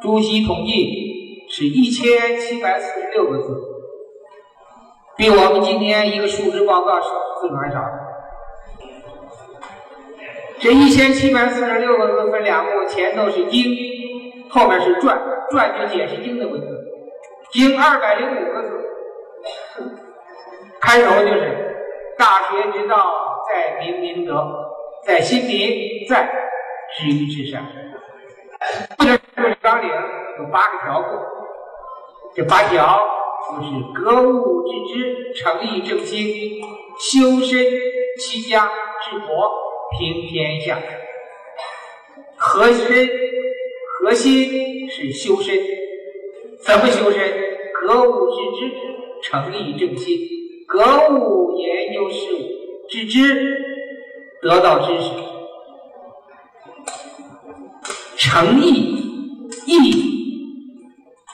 [0.00, 3.54] 朱熹统计是一千七百四十六个字，
[5.16, 7.84] 比我们今天一个述职报告字还少。
[10.60, 13.76] 这一千七百四十六个字分两部，前头是经，
[14.48, 15.18] 后面是传。
[15.50, 16.66] 传就解释经的文字，
[17.52, 18.68] 经二百零五个字，
[20.78, 21.74] 开头就是
[22.18, 23.10] 大学之道，
[23.48, 24.46] 在明明德，
[25.06, 26.30] 在心明，在
[26.98, 27.64] 止于至善。
[28.98, 29.88] 这个纲领
[30.38, 31.06] 有八个条目，
[32.34, 33.08] 这八条
[33.50, 36.60] 就是格物致知，诚意正心，
[36.98, 37.64] 修身
[38.18, 38.70] 齐家
[39.02, 39.50] 治国
[39.98, 40.78] 平天下，
[42.36, 43.08] 和身
[44.00, 44.66] 核心。
[44.90, 45.54] 是修身，
[46.64, 47.20] 怎么修身？
[47.74, 48.72] 格物致知，
[49.22, 50.18] 诚意正心。
[50.66, 52.38] 格物研究事物，
[52.88, 53.58] 致知
[54.40, 55.10] 得到知识。
[58.18, 58.72] 诚意
[59.66, 59.74] 意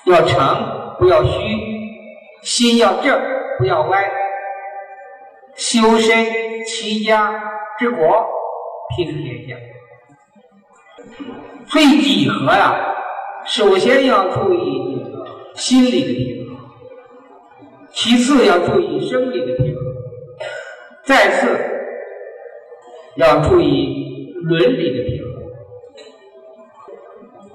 [0.05, 1.31] 要诚，不要虚；
[2.43, 3.19] 心要正，
[3.59, 4.05] 不要歪。
[5.57, 6.27] 修身
[6.67, 7.43] 齐家
[7.79, 8.27] 治国
[8.97, 9.57] 平天下，
[11.69, 12.95] 最几何呀？
[13.47, 15.03] 首先要注意
[15.55, 16.57] 心理的平衡，
[17.93, 19.85] 其次要注意生理的平衡，
[21.05, 21.59] 再次
[23.17, 25.44] 要注意伦理的平衡。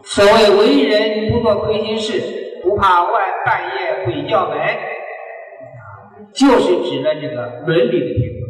[0.09, 4.57] 所谓为人不做亏心事，不怕万半夜鬼叫门，
[6.33, 8.49] 就是指的这个伦理的平衡。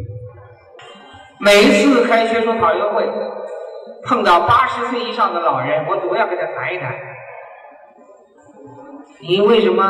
[1.42, 3.04] 每一次开学术讨论会，
[4.06, 6.96] 碰到八十岁以上的老人，我总要跟他谈一谈。
[9.20, 9.84] 你为什么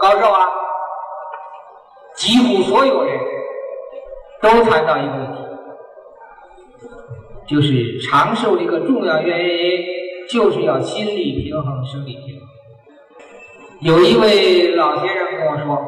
[0.00, 0.48] 高寿啊？
[2.16, 3.16] 几乎所有人
[4.42, 5.38] 都谈到一个问题，
[7.46, 9.84] 就是长寿的一个重要原因，
[10.28, 12.48] 就是要心理平衡、生理平衡。
[13.80, 15.78] 有一位老先生跟我说，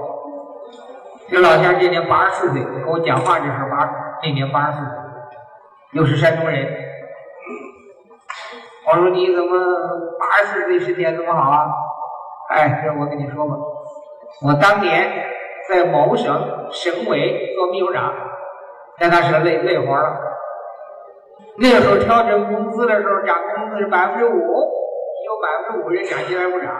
[1.28, 3.90] 这老先生今年八十四岁，跟我讲话的时候八
[4.22, 4.94] 那年八十四岁，
[5.92, 6.66] 又是山东人。
[8.90, 9.50] 我说你怎么
[10.18, 11.66] 八十四岁身体这么好啊？
[12.50, 13.56] 哎，这我跟你说吧，
[14.42, 15.26] 我当年
[15.68, 18.14] 在某省省委做秘书长，
[18.98, 20.37] 那那是累累活了。
[21.60, 26.72] 那时候调整工资的时候，涨工资是百分之五，有百分之五人奖金还不涨，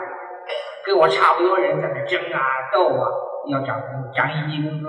[0.85, 2.39] 跟我差不多人在那争啊
[2.73, 3.11] 斗啊，
[3.51, 4.85] 要涨工资涨一级工资。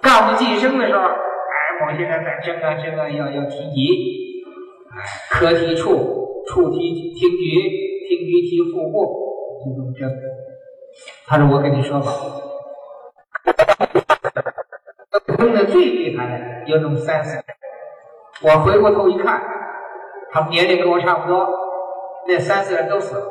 [0.00, 1.12] 干部晋升的时候，哎，
[1.80, 4.44] 某些人在争啊争啊，要要提级，
[4.92, 6.78] 哎，科提处，处提
[7.12, 7.88] 厅局。
[8.08, 9.04] 厅局提副部，
[9.60, 10.08] 就这么争。
[11.26, 12.10] 他说：“我跟你说吧，
[15.36, 17.57] 争的最厉害的有那么三四个。
[18.40, 19.42] 我回过头一看，
[20.32, 21.48] 他们年龄跟我差不多，
[22.28, 23.24] 那三四人都死了。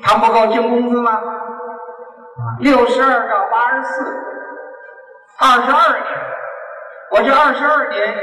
[0.00, 1.20] 他们不够挣工资吗？
[2.60, 4.02] 六十二到八十四，
[5.38, 6.06] 二十二年，
[7.10, 8.14] 我这二十二年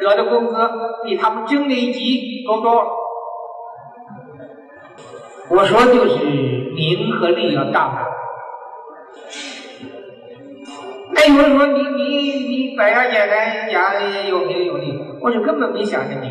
[0.00, 0.54] 得的工资
[1.02, 2.88] 比他们挣那一级都多了。
[5.50, 7.88] 我说就是名和利要大
[11.16, 11.24] 哎。
[11.26, 16.30] 有人说你你你百家简单讲的有名有利，我说根本没想着名，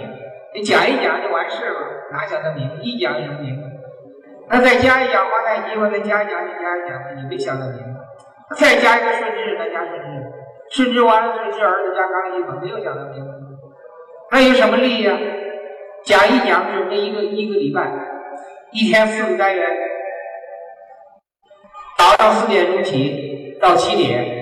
[0.53, 1.79] 你讲一讲就完事了，
[2.11, 2.69] 哪想的名？
[2.81, 3.57] 一讲有名，
[4.49, 7.79] 那再加一讲皇太极，我再加一讲就加一讲，你没想到名，
[8.55, 10.05] 再加一个顺治，再加顺治，
[10.69, 13.25] 顺治完了顺治儿子加康熙，没有想到名，
[14.31, 15.17] 那有什么利呀？
[16.05, 17.91] 讲一讲准备一个一个礼拜，
[18.71, 19.65] 一天四个单元，
[21.97, 24.32] 早上四点钟起到七点。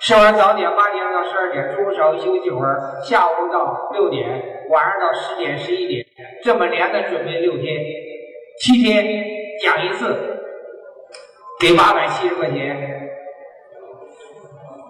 [0.00, 4.26] 吃完早点，八点到十二点，中午稍微休息会儿，下午到六点，
[4.70, 6.06] 晚上到十点、十一点，
[6.42, 7.76] 这么连着准备六天，
[8.60, 9.04] 七天
[9.62, 10.16] 讲一次，
[11.60, 13.10] 给八百七十块钱，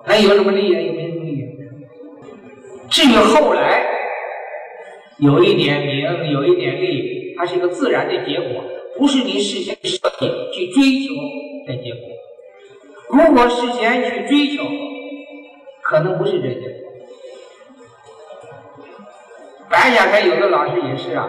[0.06, 0.86] 那有什么利益？
[0.86, 1.44] 有没什么利益？
[2.88, 3.84] 至于后来
[5.18, 8.62] 有一点名，有一点利，它是一个自然的结果，
[8.96, 11.14] 不是你事先设计去追求
[11.66, 12.08] 的结果。
[13.10, 14.62] 如果事先去追求，
[15.90, 16.76] 可能不是这些。
[19.68, 21.28] 白讲开有的老师也是啊，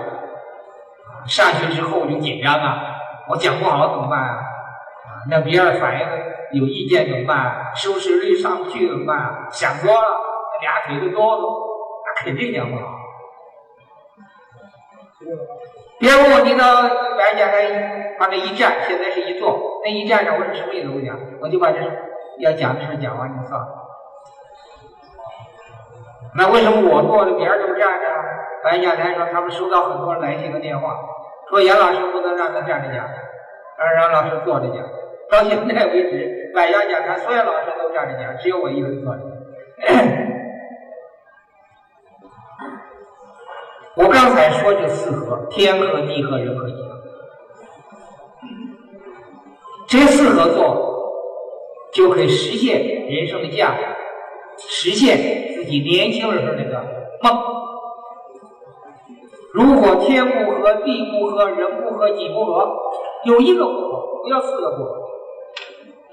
[1.26, 2.96] 上学之后就紧张啊，
[3.28, 4.38] 我讲不好怎么办啊？
[5.32, 6.08] 那别人反应
[6.62, 7.72] 有意见怎么办？
[7.74, 9.48] 收视率上不去怎么办？
[9.50, 10.08] 想多了，
[10.62, 11.42] 俩腿都哆嗦，
[12.06, 12.84] 那肯定讲不好。
[16.00, 16.84] 别问我听到
[17.18, 21.80] 白讲开把那一站，现在是一坐，那一站着我是什么也都不讲，我就把这
[22.38, 23.88] 要讲的事讲完就算了。
[26.34, 28.08] 那为什么我坐着，别人都站着？
[28.64, 30.96] 白讲台说他们收到很多来信和电话，
[31.50, 33.10] 说严老师不能让他站着讲，
[33.78, 34.78] 让让老师坐着讲。
[35.32, 39.22] 到现在为止，百家讲坛所有老师都站着讲，只有我一个人坐着。
[43.98, 47.02] 我刚才说这四合：天合、地合、人合、己合。
[49.88, 51.12] 这四合作，
[51.94, 53.84] 就可以实现人生的价值，
[54.70, 55.51] 实现。
[55.72, 56.84] 自己年轻的时候那个
[57.24, 57.34] 梦，
[59.54, 62.76] 如果天不合、地不合、人不合、己不合，
[63.24, 65.02] 有一个不合，不要四个不合，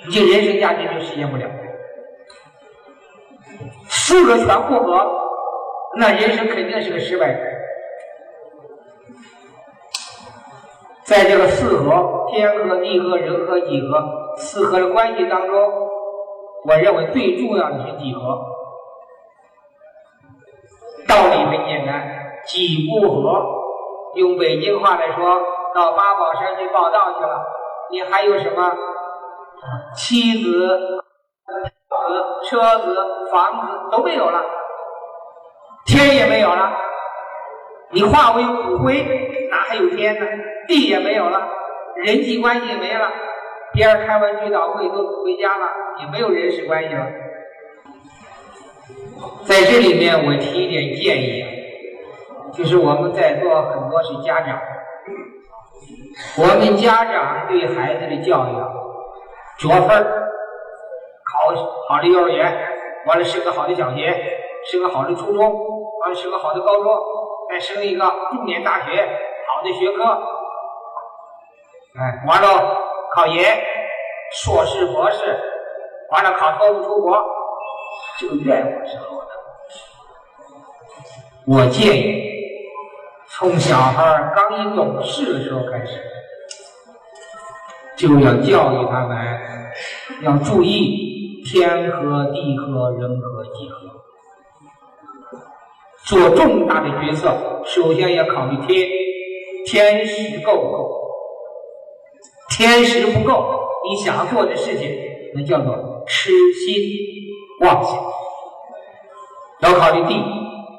[0.06, 1.50] 你这人生价值就实现不了。
[3.88, 5.04] 四个全不合，
[5.98, 7.40] 那人生肯定是个失败者。
[11.04, 15.58] 在这个四合、天合、地合、人合、己合四合的关系当中，
[16.64, 18.54] 我认为最重要的是几合。
[21.08, 22.06] 道理很简单，
[22.44, 23.44] 己不和，
[24.14, 25.40] 用北京话来说，
[25.74, 27.46] 到八宝山去报道去了，
[27.90, 28.70] 你还有什么
[29.96, 32.96] 妻子、子、车子、
[33.32, 34.44] 房子都没有了，
[35.86, 36.72] 天也没有了，
[37.90, 39.02] 你化为骨灰，
[39.50, 40.26] 哪还有天呢？
[40.68, 41.48] 地也没有了，
[41.96, 43.10] 人际关系也没了，
[43.72, 45.66] 别人开完追悼会都回家了，
[46.00, 47.06] 也没有人事关系了。
[49.46, 51.44] 在这里面，我提一点建议，
[52.52, 54.60] 就是我们在座很多是家长，
[56.38, 58.68] 我们家长对孩子的教育啊，
[59.58, 59.88] 着分
[61.24, 61.54] 考
[61.88, 62.68] 好的幼儿园，
[63.06, 64.14] 完了升个好的小学，
[64.70, 65.40] 升个好的初中，
[66.02, 66.92] 完了升个好的高中，
[67.48, 69.02] 再升一个重点大学，
[69.46, 70.04] 好的学科，
[71.98, 72.76] 哎，完了
[73.14, 73.62] 考研，
[74.32, 75.38] 硕士博士，
[76.10, 77.18] 完了考托福出国，
[78.18, 79.27] 这个愿望是好的。
[81.50, 82.22] 我建议，
[83.26, 85.98] 从小孩刚一懂事的时候开始，
[87.96, 89.16] 就要教育他们
[90.20, 93.78] 要注意天和地和人和己和。
[96.04, 97.34] 做重大的决策，
[97.64, 98.86] 首先要考虑天，
[99.64, 101.00] 天时够不够？
[102.50, 103.58] 天时不够，
[103.88, 104.90] 你想做的事情，
[105.34, 106.74] 那叫做痴心
[107.62, 107.96] 妄想。
[109.60, 110.22] 要考虑地。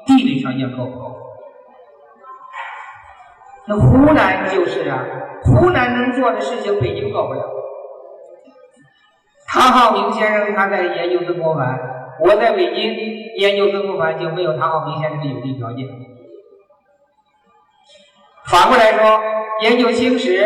[0.06, 1.16] 地理条件够不够？
[3.68, 5.04] 那湖南就是啊，
[5.44, 7.48] 湖南能做的事情，北京做不了。
[9.46, 11.78] 唐浩明先生他在研究曾国藩，
[12.20, 12.94] 我在北京
[13.36, 15.86] 研究曾国藩就没有唐浩明先生的有利条件。
[18.46, 19.20] 反过来说，
[19.62, 20.40] 研究清史，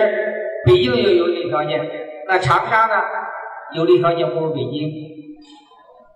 [0.67, 1.81] 北京有有利条件，
[2.29, 2.95] 那长沙呢，
[3.75, 4.91] 有利条件不如北京，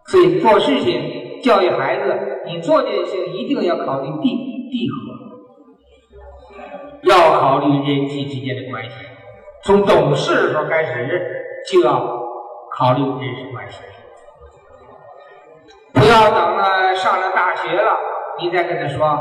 [0.06, 1.27] 所以做事情。
[1.42, 4.94] 教育孩子，你做这些一定要考虑地地和，
[7.02, 8.90] 要考虑人际之间的关系。
[9.62, 11.20] 从懂事的时候开始，
[11.70, 12.00] 就要
[12.72, 13.82] 考虑人际关系。
[15.92, 17.96] 不要等了上了大学了，
[18.38, 19.18] 你再跟他说，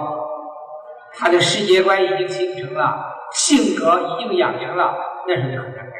[1.14, 4.96] 他的世界观已经形成了，性格已经养成了，
[5.28, 5.94] 那时候就很难改。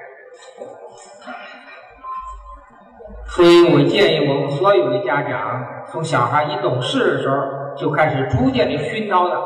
[3.30, 7.36] 所以我建议我们所有的家长，从小孩一懂事的时候
[7.76, 9.42] 就开始逐渐的熏陶他，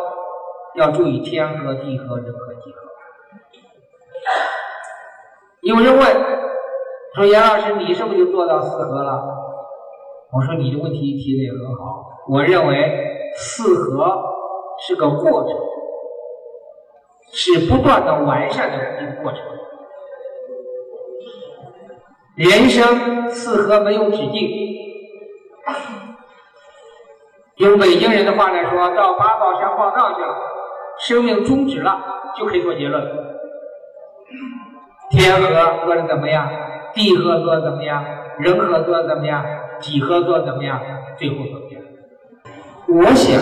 [0.75, 2.79] 要注意天和地和人和地和。
[5.61, 6.05] 有人问
[7.15, 9.21] 说：“杨老师，你是不是就做到四合了？”
[10.31, 12.23] 我说：“你的问题提的也很好。
[12.29, 14.23] 我认为四合
[14.79, 15.59] 是个过程，
[17.33, 19.41] 是不断的完善的一个过程。
[22.35, 24.49] 人生四合没有止境。
[27.57, 30.35] 用北京人的话来说，到八宝山报道去了，
[30.97, 32.01] 生命终止了，
[32.37, 33.03] 就可以做结论。
[35.11, 36.49] 天合做的怎么样？
[36.93, 38.03] 地合做的怎么样？
[38.39, 39.45] 人合做的怎么样？
[39.79, 40.81] 几何做的怎么样？
[41.17, 41.81] 最后怎么样？
[42.87, 43.41] 我想，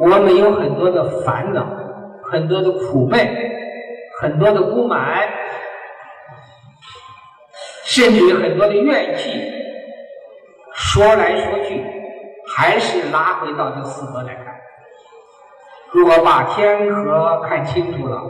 [0.00, 1.64] 我们有很多的烦恼，
[2.24, 3.18] 很多的苦闷，
[4.20, 5.28] 很多的不满，
[7.90, 9.30] 甚至于很多的怨气。
[10.72, 11.84] 说来说去，
[12.54, 14.54] 还是拉回到这四合来看。
[15.90, 18.22] 如果把天合看清楚了，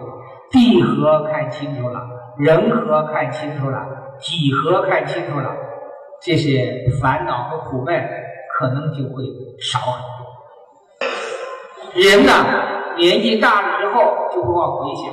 [0.50, 2.00] 地合看清楚了，
[2.38, 3.86] 人合看清楚了，
[4.18, 5.54] 几何看清楚了，
[6.22, 8.08] 这些烦恼和苦闷
[8.58, 9.24] 可能就会
[9.60, 10.26] 少很多。
[11.92, 12.32] 人呢，
[12.96, 15.12] 年纪大了之后就会往回想，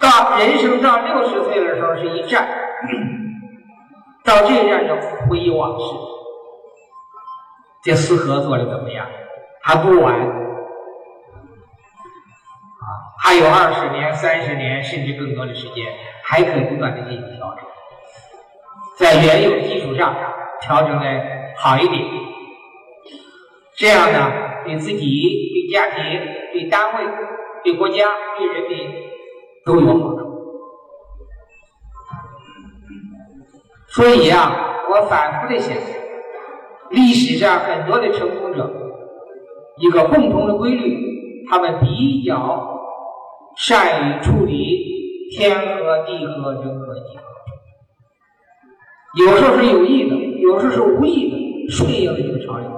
[0.00, 2.46] 到人生到六十岁的时候是一站，
[4.24, 4.94] 到这一站就
[5.28, 5.84] 回忆往事，
[7.82, 9.06] 这四合做的怎么样？
[9.62, 10.28] 还不晚，啊，
[13.22, 15.86] 还有二十年、三十年，甚至更多的时间，
[16.22, 17.64] 还可以不断的进行调整，
[18.96, 20.14] 在原有的基础上
[20.60, 21.22] 调整的
[21.56, 22.04] 好一点，
[23.76, 24.30] 这样呢，
[24.64, 24.98] 对自己、
[25.52, 26.04] 对家庭、
[26.52, 27.04] 对单位、
[27.64, 28.06] 对国家、
[28.38, 28.88] 对人民
[29.66, 30.26] 都有好处。
[33.88, 34.52] 所以啊，
[34.90, 35.76] 我反复的想，
[36.90, 38.72] 历史上很多的成功者。
[39.78, 42.80] 一个共同的规律，他们比较
[43.58, 46.94] 善于处理天和地和人和，
[49.18, 52.70] 有时候是有意的，有时候是无意的，顺应了这个潮流。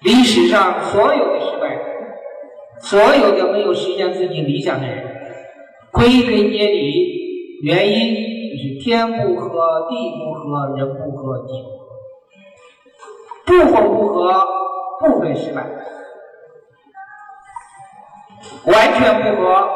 [0.00, 1.82] 历史上所有的失败者，
[2.80, 5.13] 所有的没有实现自己理想的人，
[5.94, 8.14] 归根结底，原因
[8.50, 11.84] 就是天不和，地不和，人不和，地不和，
[13.46, 14.44] 部分不和。
[15.00, 15.66] 部分失败，
[18.64, 19.68] 完全不合，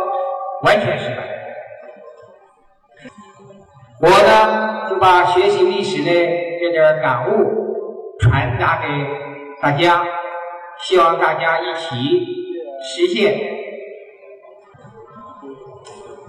[0.62, 1.16] 完全失败。
[4.00, 6.10] 我呢，就把学习历史的
[6.60, 7.32] 这点感悟
[8.20, 8.88] 传达给
[9.60, 10.06] 大家，
[10.78, 11.96] 希望大家一起
[12.80, 13.57] 实现。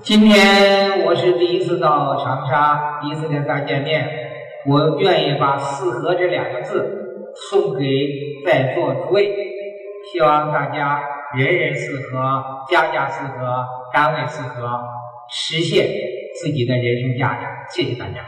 [0.01, 4.07] 今天我是第一次到长沙，第一次跟大家见面，
[4.65, 6.95] 我愿意把“四合”这两个字。
[7.49, 7.85] 送给
[8.45, 9.35] 在座诸位，
[10.11, 11.01] 希望大家
[11.37, 14.79] 人人四合，家家四合，单位四合，
[15.29, 15.87] 实现
[16.41, 17.45] 自己的人生价值。
[17.69, 18.25] 谢谢大家。